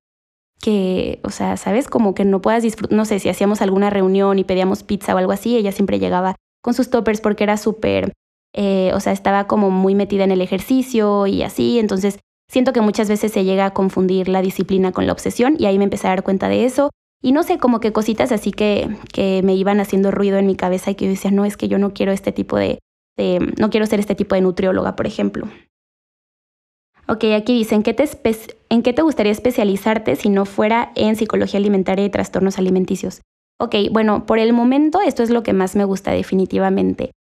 que, 0.62 1.20
o 1.24 1.30
sea, 1.30 1.58
¿sabes? 1.58 1.88
Como 1.88 2.14
que 2.16 2.26
no 2.26 2.42
puedas 2.42 2.64
disfrutar, 2.64 2.96
no 2.96 3.06
sé, 3.06 3.20
si 3.20 3.30
hacíamos 3.30 3.62
alguna 3.62 3.90
reunión 3.90 4.40
y 4.40 4.44
pedíamos 4.44 4.84
pizza 4.84 5.14
o 5.14 5.18
algo 5.18 5.32
así, 5.32 5.56
ella 5.56 5.72
siempre 5.72 6.00
llegaba 6.00 6.36
con 6.62 6.74
sus 6.74 6.90
toppers 6.90 7.22
porque 7.22 7.44
era 7.44 7.58
súper, 7.58 8.14
eh, 8.54 8.92
o 8.94 9.00
sea, 9.00 9.14
estaba 9.14 9.48
como 9.48 9.70
muy 9.70 9.96
metida 9.96 10.24
en 10.24 10.32
el 10.32 10.42
ejercicio 10.42 11.28
y 11.28 11.44
así, 11.44 11.80
entonces 11.80 12.20
siento 12.50 12.74
que 12.74 12.82
muchas 12.82 13.10
veces 13.10 13.32
se 13.32 13.44
llega 13.44 13.66
a 13.66 13.74
confundir 13.74 14.30
la 14.30 14.42
disciplina 14.42 14.92
con 14.92 15.06
la 15.06 15.14
obsesión 15.14 15.56
y 15.60 15.66
ahí 15.66 15.78
me 15.78 15.84
empecé 15.84 16.08
a 16.08 16.12
dar 16.12 16.24
cuenta 16.24 16.50
de 16.50 16.66
eso. 16.66 16.90
Y 17.22 17.32
no 17.32 17.44
sé, 17.44 17.58
como 17.58 17.80
que 17.80 17.92
cositas 17.92 18.32
así 18.32 18.52
que, 18.52 18.96
que 19.12 19.42
me 19.44 19.56
iban 19.56 19.80
haciendo 19.80 20.12
ruido 20.12 20.38
en 20.38 20.46
mi 20.46 20.56
cabeza 20.56 20.92
y 20.92 20.96
que 20.96 21.06
yo 21.06 21.12
decía, 21.12 21.32
no, 21.32 21.46
es 21.46 21.58
que 21.58 21.68
yo 21.68 21.80
no 21.80 21.94
quiero 21.94 22.12
este 22.12 22.32
tipo 22.32 22.58
de, 22.58 22.80
de 23.18 23.54
no 23.60 23.70
quiero 23.70 23.86
ser 23.88 24.00
este 24.00 24.16
tipo 24.16 24.36
de 24.36 24.42
nutrióloga, 24.42 24.96
por 24.96 25.08
ejemplo. 25.08 25.48
Ok, 27.10 27.24
aquí 27.36 27.54
dicen, 27.54 27.84
¿qué 27.84 27.94
te 27.94 28.04
¿en 28.70 28.84
qué 28.84 28.92
te 28.92 29.02
gustaría 29.02 29.32
especializarte 29.32 30.18
si 30.18 30.30
no 30.30 30.46
fuera 30.46 30.92
en 30.96 31.16
psicología 31.16 31.58
alimentaria 31.58 32.04
y 32.04 32.10
trastornos 32.10 32.58
alimenticios? 32.58 33.22
Ok, 33.60 33.76
bueno, 33.92 34.26
por 34.26 34.40
el 34.40 34.52
momento 34.52 35.00
esto 35.00 35.24
es 35.24 35.30
lo 35.30 35.42
que 35.42 35.54
más 35.54 35.76
me 35.76 35.86
gusta 35.86 36.12
definitivamente. 36.12 37.12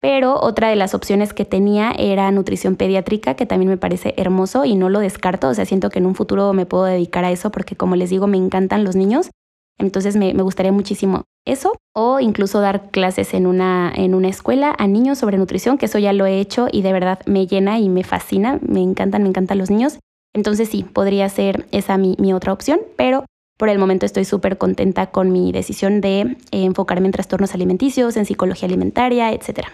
Pero 0.00 0.40
otra 0.40 0.68
de 0.68 0.76
las 0.76 0.94
opciones 0.94 1.32
que 1.32 1.44
tenía 1.44 1.92
era 1.96 2.30
nutrición 2.30 2.76
pediátrica, 2.76 3.36
que 3.36 3.46
también 3.46 3.70
me 3.70 3.76
parece 3.76 4.14
hermoso 4.16 4.64
y 4.64 4.76
no 4.76 4.88
lo 4.88 4.98
descarto. 4.98 5.48
O 5.48 5.54
sea, 5.54 5.64
siento 5.66 5.90
que 5.90 5.98
en 5.98 6.06
un 6.06 6.14
futuro 6.14 6.52
me 6.52 6.66
puedo 6.66 6.84
dedicar 6.84 7.24
a 7.24 7.30
eso 7.30 7.50
porque 7.50 7.76
como 7.76 7.96
les 7.96 8.10
digo, 8.10 8.26
me 8.26 8.36
encantan 8.36 8.84
los 8.84 8.96
niños. 8.96 9.30
Entonces 9.78 10.16
me, 10.16 10.32
gustaría 10.34 10.72
muchísimo 10.72 11.24
eso 11.46 11.76
o 11.94 12.20
incluso 12.20 12.60
dar 12.60 12.90
clases 12.90 13.34
en 13.34 13.46
una, 13.46 13.92
en 13.94 14.14
una 14.14 14.28
escuela 14.28 14.74
a 14.78 14.86
niños 14.86 15.18
sobre 15.18 15.38
nutrición, 15.38 15.78
que 15.78 15.86
eso 15.86 15.98
ya 15.98 16.12
lo 16.12 16.26
he 16.26 16.40
hecho 16.40 16.68
y 16.70 16.82
de 16.82 16.92
verdad 16.92 17.20
me 17.26 17.46
llena 17.46 17.78
y 17.78 17.88
me 17.88 18.04
fascina, 18.04 18.58
me 18.66 18.80
encantan, 18.80 19.22
me 19.22 19.28
encantan 19.28 19.58
los 19.58 19.70
niños. 19.70 19.98
Entonces 20.34 20.68
sí, 20.68 20.84
podría 20.84 21.28
ser 21.28 21.66
esa 21.70 21.96
mi, 21.96 22.32
otra 22.32 22.52
opción, 22.52 22.80
pero 22.96 23.24
por 23.56 23.68
el 23.68 23.78
momento 23.78 24.04
estoy 24.04 24.24
súper 24.24 24.58
contenta 24.58 25.06
con 25.06 25.30
mi 25.30 25.52
decisión 25.52 26.00
de 26.00 26.20
eh, 26.20 26.36
enfocarme 26.50 27.06
en 27.06 27.12
trastornos 27.12 27.54
alimenticios, 27.54 28.16
en 28.16 28.26
psicología 28.26 28.66
alimentaria, 28.66 29.32
etc. 29.32 29.68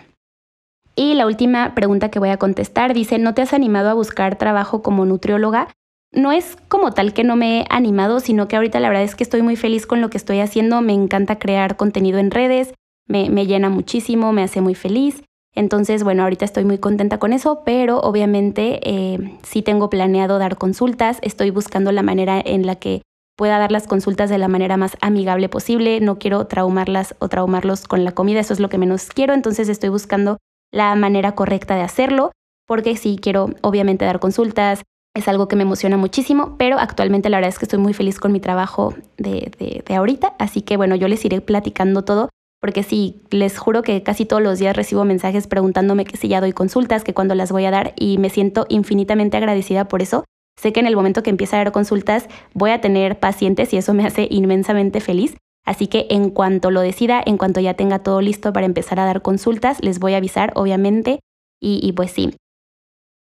Y 0.97 1.15
la 1.15 1.27
última 1.27 1.75
pregunta 1.75 2.11
que 2.11 2.19
voy 2.19 2.29
a 2.29 2.37
contestar 2.37 2.93
dice, 2.93 3.19
¿no 3.19 3.33
te 3.33 3.41
has 3.41 3.55
animado 3.55 3.89
a 3.89 3.95
buscar 3.95 4.37
trabajo 4.37 4.83
como 4.83 5.07
nutrióloga? 5.07 5.69
No 6.13 6.33
es 6.33 6.57
como 6.69 6.93
tal 6.93 7.13
que 7.13 7.25
no 7.25 7.37
me 7.37 7.61
he 7.61 7.67
animado, 7.71 8.21
sino 8.21 8.49
que 8.49 8.57
ahorita 8.57 8.81
la 8.81 8.89
verdad 8.89 9.05
es 9.05 9.15
que 9.15 9.25
estoy 9.25 9.43
muy 9.43 9.57
feliz 9.57 9.87
con 9.87 10.01
lo 10.01 10.11
que 10.11 10.19
estoy 10.19 10.41
haciendo, 10.41 10.81
me 10.81 10.93
encanta 10.93 11.39
crear 11.39 11.77
contenido 11.77 12.19
en 12.19 12.31
redes, 12.31 12.75
me, 13.07 13.29
llena 13.47 13.71
muchísimo, 13.71 14.33
me 14.33 14.43
hace 14.43 14.61
muy 14.61 14.75
feliz. 14.75 15.23
Entonces, 15.53 16.05
bueno, 16.05 16.23
ahorita 16.23 16.45
estoy 16.45 16.65
muy 16.65 16.79
contenta 16.79 17.19
con 17.19 17.33
eso, 17.33 17.63
pero 17.65 17.99
obviamente 17.99 18.81
eh, 18.85 19.39
sí 19.43 19.63
tengo 19.63 19.91
planeado 19.91 20.39
dar 20.39 20.57
consultas, 20.57 21.19
estoy 21.23 21.51
buscando 21.51 21.91
la 21.91 22.03
manera 22.03 22.41
en 22.45 22.67
la 22.67 22.77
que 22.77 23.03
pueda 23.37 23.59
dar 23.59 23.73
las 23.73 23.89
consultas 23.89 24.31
de 24.31 24.39
la 24.39 24.47
manera 24.47 24.77
más 24.77 24.97
amigable 25.01 25.49
posible, 25.49 26.01
no 26.01 26.19
quiero 26.19 26.47
traumarlas 26.47 27.17
o 27.19 27.29
traumarlos 27.29 27.89
con 27.89 28.05
la 28.05 28.13
comida, 28.13 28.39
eso 28.39 28.53
es 28.53 28.61
lo 28.61 28.69
que 28.69 28.79
menos 28.79 29.07
quiero, 29.07 29.35
entonces 29.35 29.69
estoy 29.69 29.89
buscando 29.89 30.37
la 30.71 30.95
manera 30.95 31.35
correcta 31.35 31.75
de 31.75 31.83
hacerlo, 31.83 32.31
porque 32.67 32.97
sí 32.97 33.19
quiero 33.21 33.51
obviamente 33.63 34.05
dar 34.05 34.21
consultas, 34.21 34.85
es 35.15 35.29
algo 35.29 35.49
que 35.49 35.57
me 35.57 35.63
emociona 35.63 35.97
muchísimo, 35.97 36.57
pero 36.59 36.79
actualmente 36.79 37.29
la 37.29 37.39
verdad 37.39 37.49
es 37.49 37.59
que 37.59 37.65
estoy 37.65 37.79
muy 37.79 37.95
feliz 37.95 38.19
con 38.19 38.33
mi 38.33 38.41
trabajo 38.41 38.95
de, 39.17 39.83
de, 39.87 39.95
ahorita, 39.95 40.35
así 40.39 40.63
que 40.63 40.77
bueno, 40.77 40.95
yo 40.95 41.09
les 41.09 41.25
iré 41.25 41.41
platicando 41.41 42.03
todo 42.03 42.29
porque 42.61 42.83
sí, 42.83 43.23
les 43.31 43.59
juro 43.59 43.83
que 43.83 44.03
casi 44.03 44.27
todos 44.27 44.43
los 44.43 44.59
días 44.59 44.77
recibo 44.77 45.05
mensajes 45.05 45.47
preguntándome 45.47 46.05
si 46.13 46.29
ya 46.29 46.43
doy 46.43 46.53
consultas, 46.53 47.05
que 47.05 47.15
cuándo 47.15 47.35
las 47.35 47.51
voy 47.51 47.65
a 47.65 47.71
dar 47.71 47.95
y 47.97 48.19
me 48.19 48.29
siento 48.29 48.67
infinitamente 48.69 49.39
agradecida 49.39 49.89
por 49.89 50.03
eso. 50.03 50.25
Sé 50.61 50.73
que 50.75 50.81
en 50.81 50.87
el 50.87 50.95
momento 50.95 51.23
que 51.23 51.31
empiece 51.31 51.57
a 51.57 51.61
dar 51.61 51.73
consultas 51.73 52.29
voy 52.53 52.71
a 52.71 52.83
tener 52.83 53.19
pacientes 53.19 53.73
y 53.73 53.79
eso 53.79 53.95
me 53.95 54.05
hace 54.05 54.29
inmensamente 54.31 55.01
feliz. 55.01 55.37
Así 55.65 55.87
que 55.87 56.07
en 56.11 56.31
cuanto 56.31 56.71
lo 56.71 56.83
decida, 56.83 57.23
en 57.25 57.39
cuanto 57.39 57.61
ya 57.61 57.75
tenga 57.75 58.01
todo 58.01 58.21
listo 58.21 58.53
para 58.53 58.67
empezar 58.67 59.01
a 59.01 59.07
dar 59.07 59.23
consultas, 59.23 59.79
les 59.83 59.99
voy 59.99 60.13
a 60.13 60.19
avisar, 60.19 60.53
obviamente. 60.55 61.21
Y, 61.63 61.81
y 61.83 61.93
pues 61.93 62.11
sí, 62.11 62.35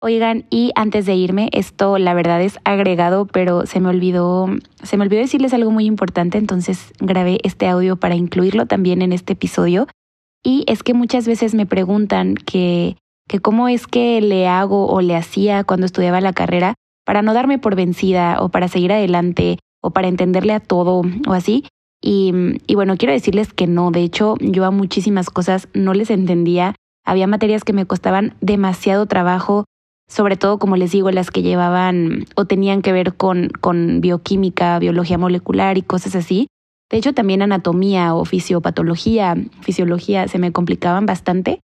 Oigan, 0.01 0.47
y 0.49 0.71
antes 0.77 1.07
de 1.07 1.17
irme, 1.17 1.51
esto 1.53 1.99
la 1.99 2.15
verdad 2.15 2.41
es 2.41 2.61
agregado, 2.63 3.27
pero 3.27 3.67
se 3.67 3.81
me 3.81 3.89
olvidó, 3.89 4.47
se 4.85 4.97
me 4.97 5.03
olvidó 5.03 5.21
decirles 5.21 5.53
algo 5.53 5.73
muy 5.73 5.87
importante, 5.87 6.39
entonces 6.39 6.93
grabé 7.01 7.41
este 7.43 7.67
audio 7.67 7.97
para 7.97 8.15
incluirlo 8.15 8.67
también 8.67 9.03
en 9.03 9.13
este 9.13 9.33
episodio. 9.33 9.89
Y 10.45 10.63
es 10.69 10.85
que 10.85 10.95
muchas 10.95 11.27
veces 11.27 11.57
me 11.57 11.67
preguntan 11.67 12.35
que, 12.35 12.97
que 13.29 13.41
cómo 13.41 13.69
es 13.69 13.89
que 13.89 14.21
le 14.21 14.47
hago 14.47 14.87
o 14.87 15.01
le 15.01 15.17
hacía 15.17 15.65
cuando 15.65 15.87
estudiaba 15.87 16.21
la 16.21 16.33
carrera 16.33 16.75
para 17.05 17.23
no 17.23 17.35
darme 17.35 17.59
por 17.59 17.75
vencida 17.75 18.37
o 18.41 18.51
para 18.51 18.69
seguir 18.69 18.93
adelante 18.93 19.59
o 19.83 19.91
para 19.91 20.07
entenderle 20.07 20.53
a 20.53 20.61
todo 20.61 21.03
o 21.27 21.33
así. 21.33 21.65
Y, 22.01 22.33
y 22.69 22.77
bueno, 22.77 22.97
quiero 22.97 23.13
decirles 23.13 23.53
que 23.53 23.67
no, 23.67 23.91
de 23.91 24.03
hecho 24.03 24.37
yo 24.39 24.65
a 24.65 24.71
muchísimas 24.71 25.29
cosas 25.29 25.69
no 25.75 25.93
les 25.93 26.11
entendía, 26.11 26.77
había 27.05 27.27
materias 27.27 27.65
que 27.65 27.73
me 27.73 27.87
costaban 27.87 28.37
demasiado 28.41 29.07
trabajo, 29.07 29.65
sobre 30.09 30.37
todo, 30.37 30.59
como 30.59 30.77
les 30.77 30.91
digo, 30.91 31.11
las 31.11 31.31
que 31.31 31.43
llevaban 31.43 32.25
o 32.35 32.47
tenían 32.47 32.83
que 32.83 32.93
ver 32.93 33.15
con, 33.15 33.51
con 33.61 34.01
bioquímica, 34.01 34.79
biología 34.79 35.19
molecular 35.19 35.77
y 35.77 35.83
cosas 35.83 36.17
así. 36.17 36.49
De 36.91 36.97
hecho, 36.97 37.13
también 37.13 37.43
anatomía 37.43 38.15
o 38.15 38.25
fisiopatología, 38.25 39.37
fisiología 39.61 40.27
se 40.27 40.39
me 40.39 40.51
complicaban 40.51 41.05
bastante. 41.05 41.61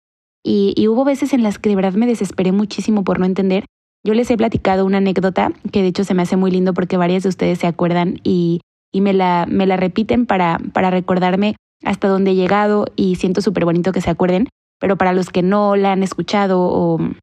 Y, 0.44 0.72
y, 0.76 0.86
hubo 0.86 1.04
veces 1.04 1.32
en 1.32 1.42
las 1.42 1.58
que 1.58 1.68
de 1.68 1.76
verdad 1.76 1.94
me 1.94 2.06
desesperé 2.06 2.52
muchísimo 2.52 3.02
por 3.02 3.18
no 3.18 3.26
entender. 3.26 3.64
Yo 4.06 4.14
les 4.14 4.30
he 4.30 4.36
platicado 4.36 4.86
una 4.86 4.98
anécdota 4.98 5.52
que 5.72 5.82
de 5.82 5.88
hecho 5.88 6.04
se 6.04 6.14
me 6.14 6.22
hace 6.22 6.36
muy 6.36 6.52
lindo 6.52 6.72
porque 6.72 6.96
varias 6.96 7.24
de 7.24 7.28
ustedes 7.30 7.58
se 7.58 7.66
acuerdan 7.66 8.20
y, 8.22 8.60
y 8.92 9.00
me, 9.00 9.12
la, 9.12 9.46
me 9.48 9.66
la 9.66 9.76
repiten 9.76 10.26
para, 10.26 10.60
para 10.72 10.90
recordarme 10.90 11.56
hasta 11.84 12.06
dónde 12.06 12.30
he 12.30 12.34
llegado 12.36 12.86
y 12.94 13.16
siento 13.16 13.40
súper 13.40 13.64
bonito 13.64 13.90
que 13.90 14.00
se 14.00 14.10
acuerden 14.10 14.48
pero 14.78 14.96
para 14.96 15.12
los 15.12 15.30
que 15.30 15.42
no 15.42 15.76
la 15.76 15.92
han 15.92 16.02
escuchado 16.02 16.60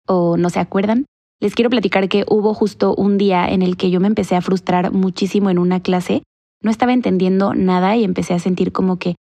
o, 0.07 0.37
no 0.37 0.49
se 0.49 0.59
acuerdan, 0.59 1.05
les 1.41 1.55
quiero 1.55 1.69
platicar 1.69 2.07
que 2.09 2.25
hubo 2.27 2.53
justo 2.53 2.95
un 2.95 3.17
día 3.17 3.47
en 3.47 3.61
el 3.61 3.77
que 3.77 3.89
yo 3.89 3.99
me 3.99 4.07
empecé 4.07 4.35
a 4.35 4.41
frustrar 4.41 4.91
muchísimo 4.91 5.49
en 5.49 5.59
una 5.59 5.79
clase, 5.79 6.23
no 6.61 6.71
estaba 6.71 6.93
entendiendo 6.93 7.53
nada 7.53 7.95
y 7.95 8.03
empecé 8.03 8.33
a 8.33 8.39
sentir 8.39 8.71
como 8.71 8.97
que 8.97 9.15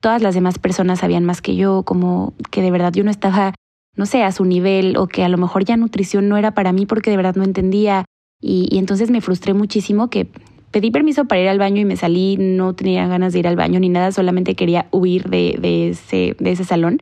todas 0.00 0.22
las 0.22 0.34
demás 0.34 0.58
personas 0.58 1.00
sabían 1.00 1.24
más 1.24 1.42
que 1.42 1.56
yo, 1.56 1.82
como 1.82 2.34
que 2.50 2.62
de 2.62 2.70
verdad 2.70 2.92
yo 2.92 3.04
no 3.04 3.10
estaba, 3.10 3.54
no 3.96 4.06
sé, 4.06 4.22
a 4.22 4.32
su 4.32 4.44
nivel 4.44 4.96
o 4.96 5.06
que 5.06 5.24
a 5.24 5.28
lo 5.28 5.38
mejor 5.38 5.64
ya 5.64 5.76
nutrición 5.76 6.28
no 6.28 6.36
era 6.36 6.52
para 6.52 6.72
mí 6.72 6.86
porque 6.86 7.10
de 7.10 7.16
verdad 7.16 7.34
no 7.34 7.44
entendía. 7.44 8.04
Y, 8.40 8.68
y 8.70 8.78
entonces 8.78 9.10
me 9.10 9.20
frustré 9.20 9.54
muchísimo 9.54 10.08
que 10.08 10.28
pedí 10.70 10.90
permiso 10.90 11.24
para 11.24 11.40
ir 11.40 11.48
al 11.48 11.58
baño 11.58 11.80
y 11.80 11.84
me 11.84 11.96
salí, 11.96 12.36
no 12.36 12.74
tenía 12.74 13.06
ganas 13.08 13.32
de 13.32 13.40
ir 13.40 13.48
al 13.48 13.56
baño 13.56 13.80
ni 13.80 13.88
nada, 13.88 14.12
solamente 14.12 14.54
quería 14.54 14.86
huir 14.90 15.28
de, 15.28 15.56
de, 15.58 15.88
ese, 15.90 16.36
de 16.38 16.52
ese 16.52 16.64
salón 16.64 16.98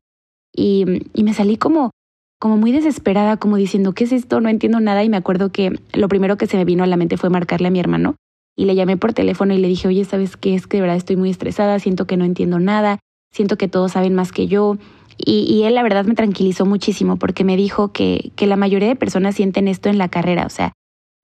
y, 0.54 0.84
me 1.22 1.34
salí 1.34 1.56
como, 1.56 1.90
como 2.38 2.56
muy 2.56 2.72
desesperada, 2.72 3.36
como 3.36 3.56
diciendo, 3.56 3.92
¿qué 3.92 4.04
es 4.04 4.12
esto? 4.12 4.40
No 4.40 4.48
entiendo 4.48 4.80
nada 4.80 5.02
y 5.04 5.08
me 5.08 5.16
acuerdo 5.16 5.50
que 5.50 5.78
lo 5.92 6.08
primero 6.08 6.36
que 6.36 6.46
se 6.46 6.56
me 6.56 6.64
vino 6.64 6.84
a 6.84 6.86
la 6.86 6.96
mente 6.96 7.16
fue 7.16 7.30
marcarle 7.30 7.68
a 7.68 7.70
mi 7.70 7.80
hermano 7.80 8.16
y 8.56 8.66
le 8.66 8.74
llamé 8.74 8.96
por 8.96 9.12
teléfono 9.12 9.52
y 9.54 9.58
le 9.58 9.68
dije, 9.68 9.88
oye, 9.88 10.04
¿sabes 10.04 10.36
qué? 10.36 10.54
Es 10.54 10.66
que 10.66 10.76
de 10.76 10.82
verdad 10.82 10.96
estoy 10.96 11.16
muy 11.16 11.30
estresada, 11.30 11.78
siento 11.78 12.06
que 12.06 12.16
no 12.16 12.24
entiendo 12.24 12.60
nada, 12.60 13.00
siento 13.32 13.56
que 13.56 13.68
todos 13.68 13.92
saben 13.92 14.14
más 14.14 14.30
que 14.30 14.46
yo. 14.46 14.76
Y, 15.16 15.44
y 15.52 15.64
él 15.64 15.74
la 15.74 15.82
verdad 15.82 16.04
me 16.04 16.14
tranquilizó 16.14 16.66
muchísimo 16.66 17.16
porque 17.16 17.44
me 17.44 17.56
dijo 17.56 17.92
que, 17.92 18.32
que 18.36 18.46
la 18.46 18.56
mayoría 18.56 18.88
de 18.88 18.96
personas 18.96 19.34
sienten 19.34 19.68
esto 19.68 19.88
en 19.88 19.98
la 19.98 20.08
carrera, 20.08 20.46
o 20.46 20.50
sea, 20.50 20.72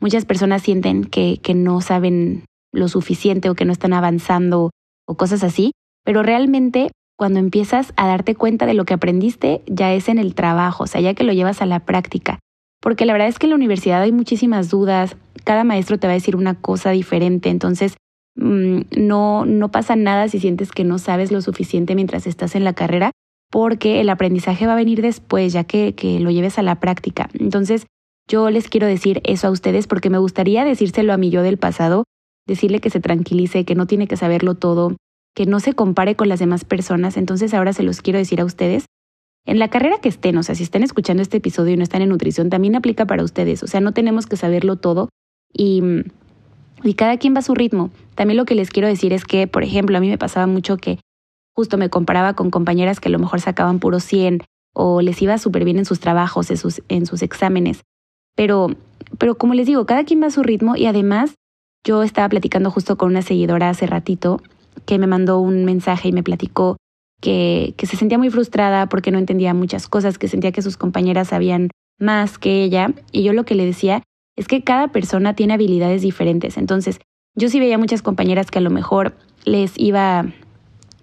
muchas 0.00 0.24
personas 0.24 0.62
sienten 0.62 1.04
que, 1.04 1.38
que 1.42 1.54
no 1.54 1.80
saben 1.80 2.44
lo 2.72 2.88
suficiente 2.88 3.50
o 3.50 3.54
que 3.54 3.64
no 3.64 3.72
están 3.72 3.92
avanzando 3.92 4.70
o 5.06 5.16
cosas 5.16 5.42
así, 5.42 5.72
pero 6.04 6.22
realmente 6.22 6.90
cuando 7.20 7.38
empiezas 7.38 7.92
a 7.96 8.06
darte 8.06 8.34
cuenta 8.34 8.64
de 8.64 8.72
lo 8.72 8.86
que 8.86 8.94
aprendiste, 8.94 9.60
ya 9.66 9.92
es 9.92 10.08
en 10.08 10.16
el 10.16 10.34
trabajo, 10.34 10.84
o 10.84 10.86
sea, 10.86 11.02
ya 11.02 11.12
que 11.12 11.22
lo 11.22 11.34
llevas 11.34 11.60
a 11.60 11.66
la 11.66 11.80
práctica. 11.80 12.38
Porque 12.80 13.04
la 13.04 13.12
verdad 13.12 13.28
es 13.28 13.38
que 13.38 13.44
en 13.44 13.50
la 13.50 13.56
universidad 13.56 14.00
hay 14.00 14.10
muchísimas 14.10 14.70
dudas, 14.70 15.18
cada 15.44 15.62
maestro 15.62 15.98
te 15.98 16.06
va 16.06 16.14
a 16.14 16.14
decir 16.14 16.34
una 16.34 16.54
cosa 16.54 16.92
diferente, 16.92 17.50
entonces 17.50 17.98
mm, 18.36 18.80
no, 18.96 19.44
no 19.44 19.70
pasa 19.70 19.96
nada 19.96 20.28
si 20.28 20.40
sientes 20.40 20.72
que 20.72 20.82
no 20.82 20.96
sabes 20.96 21.30
lo 21.30 21.42
suficiente 21.42 21.94
mientras 21.94 22.26
estás 22.26 22.54
en 22.54 22.64
la 22.64 22.72
carrera, 22.72 23.10
porque 23.50 24.00
el 24.00 24.08
aprendizaje 24.08 24.66
va 24.66 24.72
a 24.72 24.76
venir 24.76 25.02
después, 25.02 25.52
ya 25.52 25.64
que, 25.64 25.94
que 25.94 26.20
lo 26.20 26.30
lleves 26.30 26.58
a 26.58 26.62
la 26.62 26.80
práctica. 26.80 27.28
Entonces, 27.38 27.84
yo 28.30 28.48
les 28.48 28.70
quiero 28.70 28.86
decir 28.86 29.20
eso 29.24 29.46
a 29.46 29.50
ustedes 29.50 29.86
porque 29.86 30.08
me 30.08 30.16
gustaría 30.16 30.64
decírselo 30.64 31.12
a 31.12 31.18
mi 31.18 31.28
yo 31.28 31.42
del 31.42 31.58
pasado, 31.58 32.04
decirle 32.46 32.80
que 32.80 32.88
se 32.88 33.00
tranquilice, 33.00 33.66
que 33.66 33.74
no 33.74 33.86
tiene 33.86 34.06
que 34.06 34.16
saberlo 34.16 34.54
todo, 34.54 34.96
que 35.34 35.46
no 35.46 35.60
se 35.60 35.74
compare 35.74 36.16
con 36.16 36.28
las 36.28 36.40
demás 36.40 36.64
personas, 36.64 37.16
entonces 37.16 37.54
ahora 37.54 37.72
se 37.72 37.82
los 37.82 38.02
quiero 38.02 38.18
decir 38.18 38.40
a 38.40 38.44
ustedes. 38.44 38.86
En 39.46 39.58
la 39.58 39.68
carrera 39.68 39.98
que 40.00 40.08
estén, 40.08 40.36
o 40.36 40.42
sea, 40.42 40.54
si 40.54 40.62
están 40.62 40.82
escuchando 40.82 41.22
este 41.22 41.38
episodio 41.38 41.74
y 41.74 41.76
no 41.76 41.82
están 41.82 42.02
en 42.02 42.10
nutrición, 42.10 42.50
también 42.50 42.76
aplica 42.76 43.06
para 43.06 43.24
ustedes, 43.24 43.62
o 43.62 43.66
sea, 43.66 43.80
no 43.80 43.92
tenemos 43.92 44.26
que 44.26 44.36
saberlo 44.36 44.76
todo 44.76 45.08
y, 45.52 45.82
y 46.82 46.94
cada 46.94 47.16
quien 47.16 47.34
va 47.34 47.38
a 47.38 47.42
su 47.42 47.54
ritmo. 47.54 47.90
También 48.14 48.36
lo 48.36 48.44
que 48.44 48.54
les 48.54 48.70
quiero 48.70 48.88
decir 48.88 49.12
es 49.12 49.24
que, 49.24 49.46
por 49.46 49.62
ejemplo, 49.62 49.96
a 49.96 50.00
mí 50.00 50.08
me 50.08 50.18
pasaba 50.18 50.46
mucho 50.46 50.76
que 50.76 50.98
justo 51.54 51.78
me 51.78 51.90
comparaba 51.90 52.34
con 52.34 52.50
compañeras 52.50 53.00
que 53.00 53.08
a 53.08 53.12
lo 53.12 53.18
mejor 53.18 53.40
sacaban 53.40 53.80
puro 53.80 54.00
100 54.00 54.42
o 54.74 55.00
les 55.00 55.20
iba 55.22 55.36
súper 55.38 55.64
bien 55.64 55.78
en 55.78 55.84
sus 55.84 56.00
trabajos, 56.00 56.50
en 56.50 56.56
sus, 56.56 56.82
en 56.88 57.06
sus 57.06 57.22
exámenes. 57.22 57.82
Pero, 58.36 58.68
pero 59.18 59.36
como 59.36 59.54
les 59.54 59.66
digo, 59.66 59.86
cada 59.86 60.04
quien 60.04 60.22
va 60.22 60.26
a 60.26 60.30
su 60.30 60.42
ritmo 60.42 60.76
y 60.76 60.86
además 60.86 61.34
yo 61.84 62.02
estaba 62.02 62.28
platicando 62.28 62.70
justo 62.70 62.96
con 62.96 63.10
una 63.10 63.22
seguidora 63.22 63.70
hace 63.70 63.86
ratito 63.86 64.42
que 64.86 64.98
me 64.98 65.06
mandó 65.06 65.40
un 65.40 65.64
mensaje 65.64 66.08
y 66.08 66.12
me 66.12 66.22
platicó 66.22 66.76
que, 67.20 67.74
que 67.76 67.86
se 67.86 67.96
sentía 67.96 68.18
muy 68.18 68.30
frustrada 68.30 68.88
porque 68.88 69.10
no 69.10 69.18
entendía 69.18 69.54
muchas 69.54 69.88
cosas, 69.88 70.18
que 70.18 70.28
sentía 70.28 70.52
que 70.52 70.62
sus 70.62 70.76
compañeras 70.76 71.28
sabían 71.28 71.70
más 71.98 72.38
que 72.38 72.62
ella. 72.62 72.94
Y 73.12 73.22
yo 73.22 73.32
lo 73.32 73.44
que 73.44 73.54
le 73.54 73.66
decía 73.66 74.02
es 74.36 74.48
que 74.48 74.64
cada 74.64 74.88
persona 74.88 75.34
tiene 75.34 75.54
habilidades 75.54 76.02
diferentes. 76.02 76.56
Entonces, 76.56 76.98
yo 77.36 77.48
sí 77.48 77.60
veía 77.60 77.78
muchas 77.78 78.02
compañeras 78.02 78.50
que 78.50 78.58
a 78.58 78.62
lo 78.62 78.70
mejor 78.70 79.14
les 79.44 79.78
iba 79.78 80.26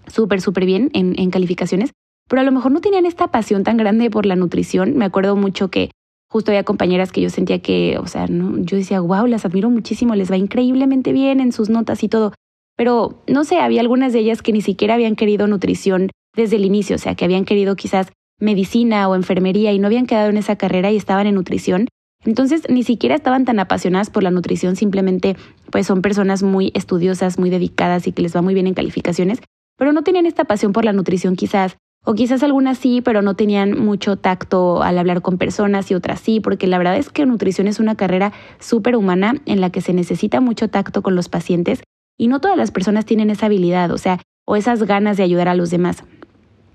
súper, 0.08 0.42
súper 0.42 0.66
bien 0.66 0.90
en, 0.94 1.18
en 1.20 1.30
calificaciones, 1.32 1.92
pero 2.28 2.42
a 2.42 2.46
lo 2.46 2.52
mejor 2.52 2.72
no 2.72 2.82
tenían 2.82 3.06
esta 3.06 3.28
pasión 3.28 3.64
tan 3.64 3.78
grande 3.78 4.10
por 4.10 4.26
la 4.26 4.36
nutrición. 4.36 4.98
Me 4.98 5.06
acuerdo 5.06 5.36
mucho 5.36 5.70
que 5.70 5.92
justo 6.30 6.52
había 6.52 6.64
compañeras 6.64 7.12
que 7.12 7.22
yo 7.22 7.30
sentía 7.30 7.62
que, 7.62 7.98
o 8.00 8.08
sea, 8.08 8.28
no, 8.28 8.58
yo 8.60 8.78
decía, 8.78 9.00
wow, 9.00 9.26
las 9.28 9.46
admiro 9.46 9.70
muchísimo, 9.70 10.16
les 10.16 10.32
va 10.32 10.38
increíblemente 10.38 11.14
bien 11.14 11.40
en 11.40 11.52
sus 11.52 11.70
notas 11.70 12.04
y 12.04 12.10
todo, 12.10 12.34
pero 12.78 13.24
no 13.28 13.44
sé, 13.44 13.60
había 13.60 13.82
algunas 13.82 14.14
de 14.14 14.20
ellas 14.20 14.42
que 14.42 14.54
ni 14.54 14.62
siquiera 14.62 14.94
habían 14.94 15.16
querido 15.16 15.48
nutrición 15.48 16.12
desde 16.36 16.56
el 16.56 16.64
inicio, 16.64 16.96
o 16.96 17.00
sea, 17.00 17.16
que 17.16 17.26
habían 17.26 17.44
querido 17.44 17.76
quizás 17.76 18.08
medicina 18.40 19.10
o 19.10 19.16
enfermería 19.16 19.74
y 19.74 19.80
no 19.80 19.88
habían 19.88 20.06
quedado 20.06 20.30
en 20.30 20.38
esa 20.38 20.56
carrera 20.56 20.92
y 20.92 20.96
estaban 20.96 21.26
en 21.26 21.36
nutrición. 21.36 21.88
Entonces, 22.24 22.64
ni 22.70 22.84
siquiera 22.84 23.16
estaban 23.16 23.46
tan 23.46 23.60
apasionadas 23.60 24.12
por 24.12 24.22
la 24.22 24.32
nutrición, 24.32 24.76
simplemente 24.76 25.36
pues 25.72 25.88
son 25.88 26.02
personas 26.02 26.44
muy 26.44 26.72
estudiosas, 26.76 27.40
muy 27.40 27.50
dedicadas 27.50 28.06
y 28.08 28.12
que 28.12 28.22
les 28.22 28.36
va 28.36 28.42
muy 28.42 28.54
bien 28.54 28.68
en 28.68 28.76
calificaciones, 28.76 29.40
pero 29.78 29.92
no 29.92 30.04
tenían 30.04 30.28
esta 30.28 30.46
pasión 30.46 30.72
por 30.72 30.86
la 30.86 30.94
nutrición 30.94 31.36
quizás, 31.36 31.78
o 32.06 32.14
quizás 32.14 32.44
algunas 32.44 32.78
sí, 32.78 33.02
pero 33.02 33.22
no 33.24 33.36
tenían 33.36 33.80
mucho 33.80 34.18
tacto 34.18 34.84
al 34.84 35.00
hablar 35.00 35.22
con 35.22 35.38
personas 35.38 35.90
y 35.90 35.96
otras 35.96 36.20
sí, 36.20 36.40
porque 36.40 36.68
la 36.68 36.78
verdad 36.78 36.98
es 36.98 37.10
que 37.10 37.26
nutrición 37.26 37.68
es 37.68 37.80
una 37.80 37.96
carrera 37.96 38.34
súper 38.60 38.96
humana 38.96 39.36
en 39.46 39.62
la 39.62 39.72
que 39.72 39.82
se 39.82 39.94
necesita 39.94 40.42
mucho 40.42 40.70
tacto 40.70 41.02
con 41.02 41.16
los 41.16 41.28
pacientes 41.28 41.82
y 42.18 42.28
no 42.28 42.40
todas 42.42 42.58
las 42.58 42.72
personas 42.72 43.06
tienen 43.06 43.30
esa 43.30 43.46
habilidad, 43.46 43.92
o 43.92 43.98
sea, 43.98 44.20
o 44.46 44.56
esas 44.56 44.84
ganas 44.84 45.18
de 45.18 45.24
ayudar 45.24 45.48
a 45.48 45.56
los 45.56 45.70
demás. 45.70 46.04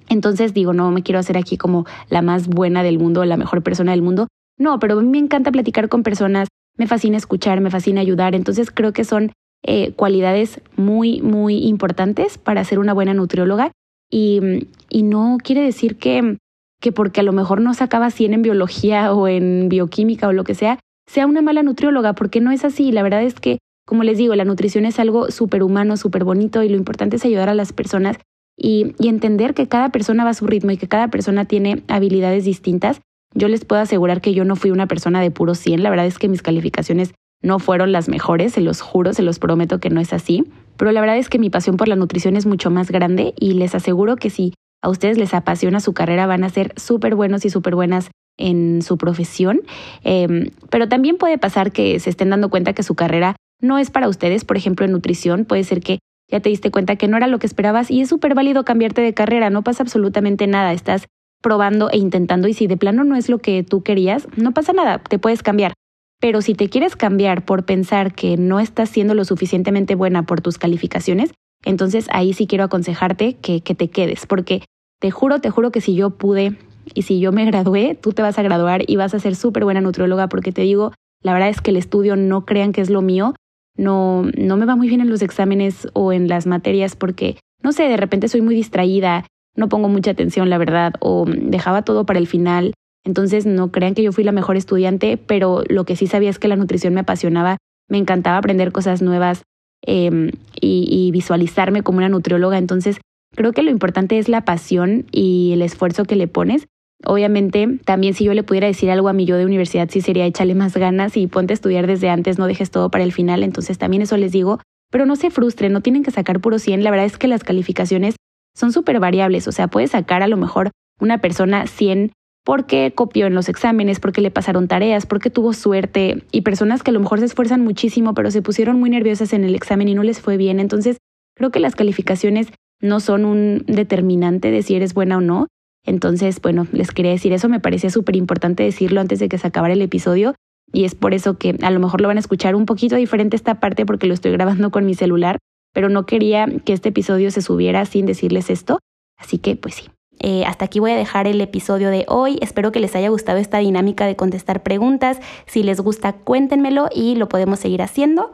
Entonces 0.09 0.53
digo, 0.53 0.73
no 0.73 0.91
me 0.91 1.03
quiero 1.03 1.19
hacer 1.19 1.39
aquí 1.39 1.57
como 1.57 1.87
la 2.11 2.23
más 2.23 2.49
buena 2.49 2.83
del 2.83 2.99
mundo, 2.99 3.25
la 3.25 3.37
mejor 3.37 3.63
persona 3.63 3.93
del 3.93 4.03
mundo. 4.03 4.29
No, 4.59 4.79
pero 4.79 4.99
a 4.99 5.03
mí 5.03 5.09
me 5.09 5.19
encanta 5.19 5.51
platicar 5.51 5.89
con 5.89 6.03
personas, 6.03 6.49
me 6.77 6.87
fascina 6.87 7.17
escuchar, 7.17 7.61
me 7.61 7.71
fascina 7.71 8.01
ayudar. 8.01 8.35
Entonces 8.35 8.71
creo 8.71 8.93
que 8.93 9.05
son 9.05 9.33
eh, 9.63 9.93
cualidades 9.93 10.61
muy, 10.77 11.23
muy 11.23 11.67
importantes 11.67 12.37
para 12.37 12.65
ser 12.65 12.79
una 12.79 12.93
buena 12.93 13.15
nutrióloga. 13.15 13.73
Y, 14.11 14.69
y 14.91 15.03
no 15.03 15.39
quiere 15.43 15.63
decir 15.63 15.97
que, 15.97 16.37
que 16.81 16.93
porque 16.93 17.21
a 17.21 17.25
lo 17.25 17.33
mejor 17.33 17.63
no 17.63 17.73
sacaba 17.73 18.11
100 18.11 18.35
en 18.35 18.43
biología 18.43 19.15
o 19.15 19.29
en 19.29 19.69
bioquímica 19.71 20.29
o 20.29 20.33
lo 20.33 20.45
que 20.45 20.55
sea, 20.55 20.79
sea 21.07 21.27
una 21.27 21.41
mala 21.41 21.63
nutrióloga, 21.63 22.13
porque 22.13 22.41
no 22.41 22.51
es 22.51 22.65
así. 22.65 22.93
La 22.93 23.03
verdad 23.03 23.23
es 23.23 23.35
que, 23.35 23.59
como 23.87 24.05
les 24.05 24.19
digo, 24.19 24.35
la 24.35 24.45
nutrición 24.45 24.85
es 24.85 24.99
algo 24.99 25.31
súper 25.31 25.63
humano, 25.63 25.97
súper 25.97 26.25
bonito 26.25 26.63
y 26.63 26.69
lo 26.69 26.77
importante 26.77 27.17
es 27.17 27.25
ayudar 27.25 27.49
a 27.49 27.55
las 27.55 27.73
personas 27.73 28.17
y, 28.57 28.95
entender 29.01 29.55
que 29.55 29.69
cada 29.69 29.91
persona 29.91 30.25
va 30.25 30.31
a 30.31 30.35
su 30.35 30.47
ritmo 30.47 30.71
y 30.71 30.77
que 30.77 30.89
cada 30.89 31.09
persona 31.09 31.45
tiene 31.47 31.83
habilidades 31.89 32.45
distintas. 32.45 33.01
Yo 33.35 33.49
les 33.49 33.65
puedo 33.65 33.83
asegurar 33.83 34.21
que 34.21 34.35
yo 34.35 34.45
no 34.45 34.57
fui 34.57 34.71
una 34.71 34.87
persona 34.87 35.21
de 35.21 35.31
puro 35.31 35.55
100, 35.55 35.83
la 35.83 35.91
verdad 35.91 36.07
es 36.07 36.19
que 36.19 36.29
mis 36.29 36.43
calificaciones 36.43 37.15
no 37.43 37.59
fueron 37.59 37.91
las 37.91 38.09
mejores, 38.09 38.53
se 38.53 38.61
los 38.61 38.81
juro, 38.81 39.15
se 39.15 39.23
los 39.23 39.39
prometo 39.39 39.81
que 39.81 39.91
no 39.91 40.01
es 40.01 40.13
así, 40.13 40.45
pero 40.77 40.93
la 40.93 41.01
verdad 41.01 41.17
es 41.19 41.29
que 41.29 41.39
mi 41.39 41.51
pasión 41.51 41.77
por 41.77 41.89
la 41.89 41.97
nutrición 41.97 42.37
es 42.37 42.47
mucho 42.47 42.71
más 42.71 42.91
grande 42.91 43.35
y 43.39 43.55
les 43.55 43.75
aseguro 43.75 44.17
que 44.17 44.31
si 44.31 44.55
a 44.81 44.89
ustedes 44.89 45.19
les 45.19 45.35
apasiona 45.35 45.81
su 45.81 45.93
carrera 45.93 46.27
van 46.27 46.45
a 46.45 46.51
ser 46.51 46.73
súper 46.77 47.15
buenos 47.15 47.45
y 47.45 47.51
súper 47.51 47.75
buenas 47.75 48.11
en 48.39 48.83
su 48.83 48.97
profesión, 48.97 49.61
em, 50.05 50.51
pero 50.71 50.89
también 50.89 51.17
puede 51.17 51.39
pasar 51.39 51.73
que 51.73 51.99
se 52.01 52.11
estén 52.11 52.31
dando 52.31 52.49
cuenta 52.49 52.73
que 52.73 52.83
su 52.83 52.95
carrera 52.95 53.37
no 53.63 53.79
es 53.79 53.91
para 53.91 54.09
ustedes, 54.09 54.45
por 54.45 54.59
ejemplo 54.59 54.85
en 54.85 54.93
nutrición, 54.93 55.47
puede 55.47 55.65
ser 55.65 55.81
que 55.81 56.01
ya 56.31 56.41
te 56.41 56.49
diste 56.49 56.71
cuenta 56.71 56.97
que 56.97 57.09
no 57.09 57.17
era 57.17 57.27
lo 57.27 57.39
que 57.39 57.47
esperabas 57.47 57.91
y 57.91 58.01
es 58.01 58.09
súper 58.09 58.35
válido 58.35 58.65
cambiarte 58.65 59.01
de 59.01 59.15
carrera, 59.15 59.51
no 59.51 59.63
pasa 59.63 59.83
absolutamente 59.83 60.47
nada, 60.47 60.73
estás 60.73 61.07
probando 61.43 61.91
e 61.91 61.99
intentando 61.99 62.49
y 62.49 62.55
si 62.55 62.67
de 62.67 62.77
plano 62.77 63.05
no 63.05 63.17
es 63.17 63.29
lo 63.29 63.39
que 63.39 63.63
tú 63.63 63.83
querías, 63.83 64.27
no 64.37 64.53
pasa 64.53 64.73
nada, 64.73 64.99
te 64.99 65.19
puedes 65.19 65.43
cambiar. 65.43 65.75
Pero 66.21 66.41
si 66.41 66.55
te 66.55 66.69
quieres 66.69 66.97
cambiar 66.97 67.45
por 67.45 67.65
pensar 67.65 68.15
que 68.15 68.37
no 68.37 68.61
estás 68.61 68.89
siendo 68.89 69.15
lo 69.15 69.25
suficientemente 69.25 69.95
buena 69.95 70.25
por 70.25 70.41
tus 70.41 70.57
calificaciones, 70.57 71.33
entonces 71.65 72.07
ahí 72.11 72.33
sí 72.33 72.47
quiero 72.47 72.65
aconsejarte 72.65 73.35
que, 73.35 73.61
que 73.61 73.75
te 73.75 73.91
quedes, 73.91 74.27
porque 74.27 74.63
te 75.01 75.11
juro, 75.11 75.41
te 75.41 75.51
juro 75.51 75.71
que 75.73 75.81
si 75.81 75.95
yo 75.95 76.11
pude 76.11 76.57
y 76.95 77.03
si 77.03 77.21
yo 77.21 77.33
me 77.33 77.45
gradué, 77.51 77.99
tú 78.01 78.13
te 78.13 78.23
vas 78.23 78.39
a 78.39 78.43
graduar 78.43 78.85
y 78.87 78.97
vas 78.97 79.15
a 79.15 79.21
ser 79.21 79.37
súper 79.37 79.65
buena 79.65 79.81
nutrióloga, 79.81 80.29
porque 80.29 80.53
te 80.53 80.63
digo, 80.63 80.93
la 81.23 81.33
verdad 81.33 81.49
es 81.49 81.61
que 81.61 81.73
el 81.73 81.77
estudio 81.77 82.17
no 82.17 82.45
crean 82.47 82.73
que 82.73 82.81
es 82.81 82.91
lo 82.91 83.03
mío, 83.03 83.35
no, 83.77 84.25
no 84.37 84.57
me 84.57 84.67
va 84.67 84.77
muy 84.77 84.89
bien 84.89 85.01
en 85.01 85.11
los 85.11 85.23
exámenes 85.23 85.89
o 85.93 86.13
en 86.13 86.29
las 86.29 86.47
materias 86.47 86.97
porque, 86.97 87.39
no 87.63 87.73
sé, 87.73 87.85
de 87.85 87.97
repente 87.97 88.29
soy 88.29 88.43
muy 88.43 88.55
distraída, 88.55 89.25
no 89.57 89.69
pongo 89.69 89.89
mucha 89.89 90.11
atención, 90.11 90.51
la 90.51 90.59
verdad, 90.59 90.95
o 91.01 91.25
dejaba 91.27 91.83
todo 91.83 92.07
para 92.07 92.19
el 92.19 92.27
final. 92.27 92.75
Entonces 93.05 93.47
no 93.47 93.73
crean 93.73 93.95
que 93.95 94.03
yo 94.03 94.13
fui 94.13 94.25
la 94.25 94.33
mejor 94.33 94.57
estudiante, 94.57 95.17
pero 95.17 95.63
lo 95.69 95.85
que 95.85 95.97
sí 95.97 96.07
sabía 96.07 96.31
es 96.31 96.39
que 96.39 96.49
la 96.49 96.57
nutrición 96.57 96.95
me 96.95 97.01
apasionaba, 97.01 97.57
me 97.89 97.99
encantaba 97.99 98.39
aprender 98.39 98.73
cosas 98.73 99.03
nuevas 99.03 99.43
em, 99.83 100.31
y, 100.61 100.87
y 100.89 101.11
visualizarme 101.11 101.83
como 101.83 101.99
una 101.99 102.09
nutrióloga. 102.09 102.59
Entonces 102.59 103.01
creo 103.35 103.53
que 103.53 103.63
lo 103.63 103.71
importante 103.71 104.19
es 104.19 104.29
la 104.29 104.45
pasión 104.45 105.07
y 105.11 105.53
el 105.53 105.63
esfuerzo 105.63 106.05
que 106.05 106.17
le 106.17 106.29
pones. 106.29 106.67
Obviamente, 107.05 107.79
también 107.85 108.15
si 108.15 108.25
yo 108.25 108.35
le 108.35 108.43
pudiera 108.43 108.67
decir 108.67 108.91
algo 108.91 109.09
a 109.09 109.13
mi 109.13 109.25
yo 109.25 109.37
de 109.37 109.45
universidad, 109.45 109.89
sí 109.91 110.01
sería 110.01 110.27
échale 110.27 110.55
más 110.55 110.77
ganas 110.77 111.17
y 111.17 111.27
ponte 111.27 111.53
a 111.53 111.55
estudiar 111.55 111.87
desde 111.87 112.09
antes, 112.09 112.39
no 112.39 112.47
dejes 112.47 112.71
todo 112.71 112.91
para 112.91 113.05
el 113.05 113.13
final. 113.13 113.43
Entonces 113.43 113.79
también 113.79 114.03
eso 114.03 114.17
les 114.17 114.33
digo, 114.33 114.61
pero 114.91 115.07
no 115.07 115.17
se 115.17 115.31
frustren, 115.31 115.73
no 115.73 115.81
tienen 115.81 116.03
que 116.03 116.11
sacar 116.11 116.41
puro 116.41 116.59
100. 116.59 116.85
La 116.85 116.91
verdad 116.91 117.07
es 117.07 117.19
que 117.19 117.29
las 117.29 117.45
calificaciones 117.45 118.17
son 118.55 118.73
súper 118.73 119.01
variables, 119.01 119.49
o 119.49 119.53
sea, 119.53 119.69
puede 119.69 119.87
sacar 119.87 120.23
a 120.23 120.29
lo 120.29 120.37
mejor 120.37 120.71
una 121.01 121.19
persona 121.19 121.67
100 121.67 122.13
porque 122.45 122.93
copió 122.95 123.27
en 123.27 123.35
los 123.35 123.49
exámenes, 123.49 124.01
porque 124.01 124.21
le 124.21 124.31
pasaron 124.31 124.69
tareas, 124.69 125.07
porque 125.07 125.31
tuvo 125.31 125.53
suerte, 125.53 126.25
y 126.33 126.41
personas 126.43 126.83
que 126.83 126.91
a 126.91 126.95
lo 126.95 127.01
mejor 127.01 127.21
se 127.21 127.27
esfuerzan 127.27 127.63
muchísimo, 127.63 128.15
pero 128.15 128.31
se 128.31 128.43
pusieron 128.43 128.81
muy 128.81 128.91
nerviosas 128.91 129.33
en 129.33 129.45
el 129.45 129.55
examen 129.55 129.89
y 129.89 129.95
no 129.95 130.03
les 130.03 130.21
fue 130.21 130.37
bien. 130.37 130.59
Entonces, 130.59 130.99
creo 131.37 131.51
que 131.51 131.61
las 131.61 131.77
calificaciones 131.77 132.49
no 132.81 132.99
son 132.99 133.25
un 133.25 133.65
determinante 133.67 134.51
de 134.51 134.63
si 134.63 134.75
eres 134.75 134.93
buena 134.93 135.19
o 135.19 135.21
no. 135.21 135.47
Entonces, 135.85 136.41
bueno, 136.41 136.67
les 136.73 136.91
quería 136.91 137.11
decir 137.11 137.33
eso, 137.33 137.49
me 137.49 137.61
parecía 137.61 137.91
súper 137.91 138.17
importante 138.17 138.63
decirlo 138.63 139.01
antes 139.01 139.19
de 139.19 139.29
que 139.29 139.39
se 139.39 139.47
acabara 139.47 139.75
el 139.75 139.83
episodio 139.83 140.35
y 140.73 140.85
es 140.85 140.95
por 140.95 141.15
eso 141.15 141.39
que 141.39 141.57
a 141.63 141.71
lo 141.71 141.81
mejor 141.81 142.01
lo 142.01 142.09
van 142.09 142.17
a 142.17 142.21
escuchar 142.21 142.55
un 142.55 142.67
poquito 142.67 142.97
diferente 142.97 143.37
esta 143.37 143.61
parte 143.61 143.85
porque 143.85 144.07
lo 144.07 144.15
estoy 144.15 144.33
grabando 144.33 144.71
con 144.71 144.87
mi 144.87 144.95
celular, 144.95 145.39
pero 145.75 145.89
no 145.89 146.07
quería 146.07 146.47
que 146.65 146.73
este 146.73 146.89
episodio 146.89 147.31
se 147.31 147.43
subiera 147.43 147.85
sin 147.85 148.07
decirles 148.07 148.51
esto. 148.51 148.79
Así 149.19 149.39
que, 149.39 149.57
pues 149.57 149.75
sí. 149.75 149.85
Eh, 150.19 150.45
hasta 150.45 150.67
aquí 150.67 150.79
voy 150.79 150.93
a 150.93 150.97
dejar 150.97 151.27
el 151.27 151.41
episodio 151.41 151.91
de 151.91 152.05
hoy. 152.09 152.39
Espero 152.41 152.73
que 152.73 152.81
les 152.81 152.95
haya 152.95 153.09
gustado 153.09 153.39
esta 153.39 153.59
dinámica 153.59 154.07
de 154.07 154.17
contestar 154.17 154.63
preguntas. 154.63 155.19
Si 155.47 155.63
les 155.63 155.81
gusta, 155.81 156.13
cuéntenmelo 156.13 156.89
y 156.95 157.17
lo 157.17 157.29
podemos 157.29 157.59
seguir 157.59 157.83
haciendo. 157.83 158.33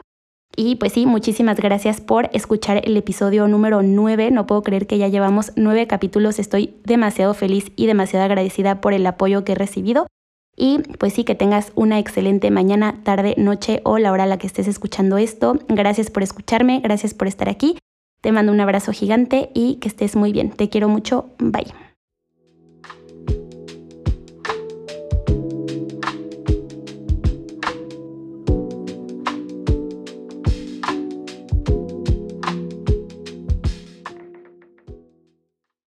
Y 0.60 0.74
pues 0.74 0.94
sí, 0.94 1.06
muchísimas 1.06 1.56
gracias 1.58 2.00
por 2.00 2.30
escuchar 2.32 2.82
el 2.82 2.96
episodio 2.96 3.46
número 3.46 3.82
9. 3.82 4.32
No 4.32 4.48
puedo 4.48 4.64
creer 4.64 4.88
que 4.88 4.98
ya 4.98 5.06
llevamos 5.06 5.52
nueve 5.54 5.86
capítulos. 5.86 6.40
Estoy 6.40 6.74
demasiado 6.82 7.32
feliz 7.32 7.70
y 7.76 7.86
demasiado 7.86 8.24
agradecida 8.24 8.80
por 8.80 8.92
el 8.92 9.06
apoyo 9.06 9.44
que 9.44 9.52
he 9.52 9.54
recibido. 9.54 10.08
Y 10.56 10.80
pues 10.98 11.12
sí, 11.12 11.22
que 11.22 11.36
tengas 11.36 11.70
una 11.76 12.00
excelente 12.00 12.50
mañana, 12.50 13.04
tarde, 13.04 13.36
noche 13.38 13.82
o 13.84 13.98
la 13.98 14.10
hora 14.10 14.24
a 14.24 14.26
la 14.26 14.38
que 14.38 14.48
estés 14.48 14.66
escuchando 14.66 15.16
esto. 15.16 15.60
Gracias 15.68 16.10
por 16.10 16.24
escucharme, 16.24 16.80
gracias 16.80 17.14
por 17.14 17.28
estar 17.28 17.48
aquí. 17.48 17.78
Te 18.20 18.32
mando 18.32 18.50
un 18.50 18.60
abrazo 18.60 18.90
gigante 18.90 19.52
y 19.54 19.76
que 19.76 19.86
estés 19.86 20.16
muy 20.16 20.32
bien. 20.32 20.50
Te 20.50 20.68
quiero 20.68 20.88
mucho. 20.88 21.30
Bye. 21.38 21.87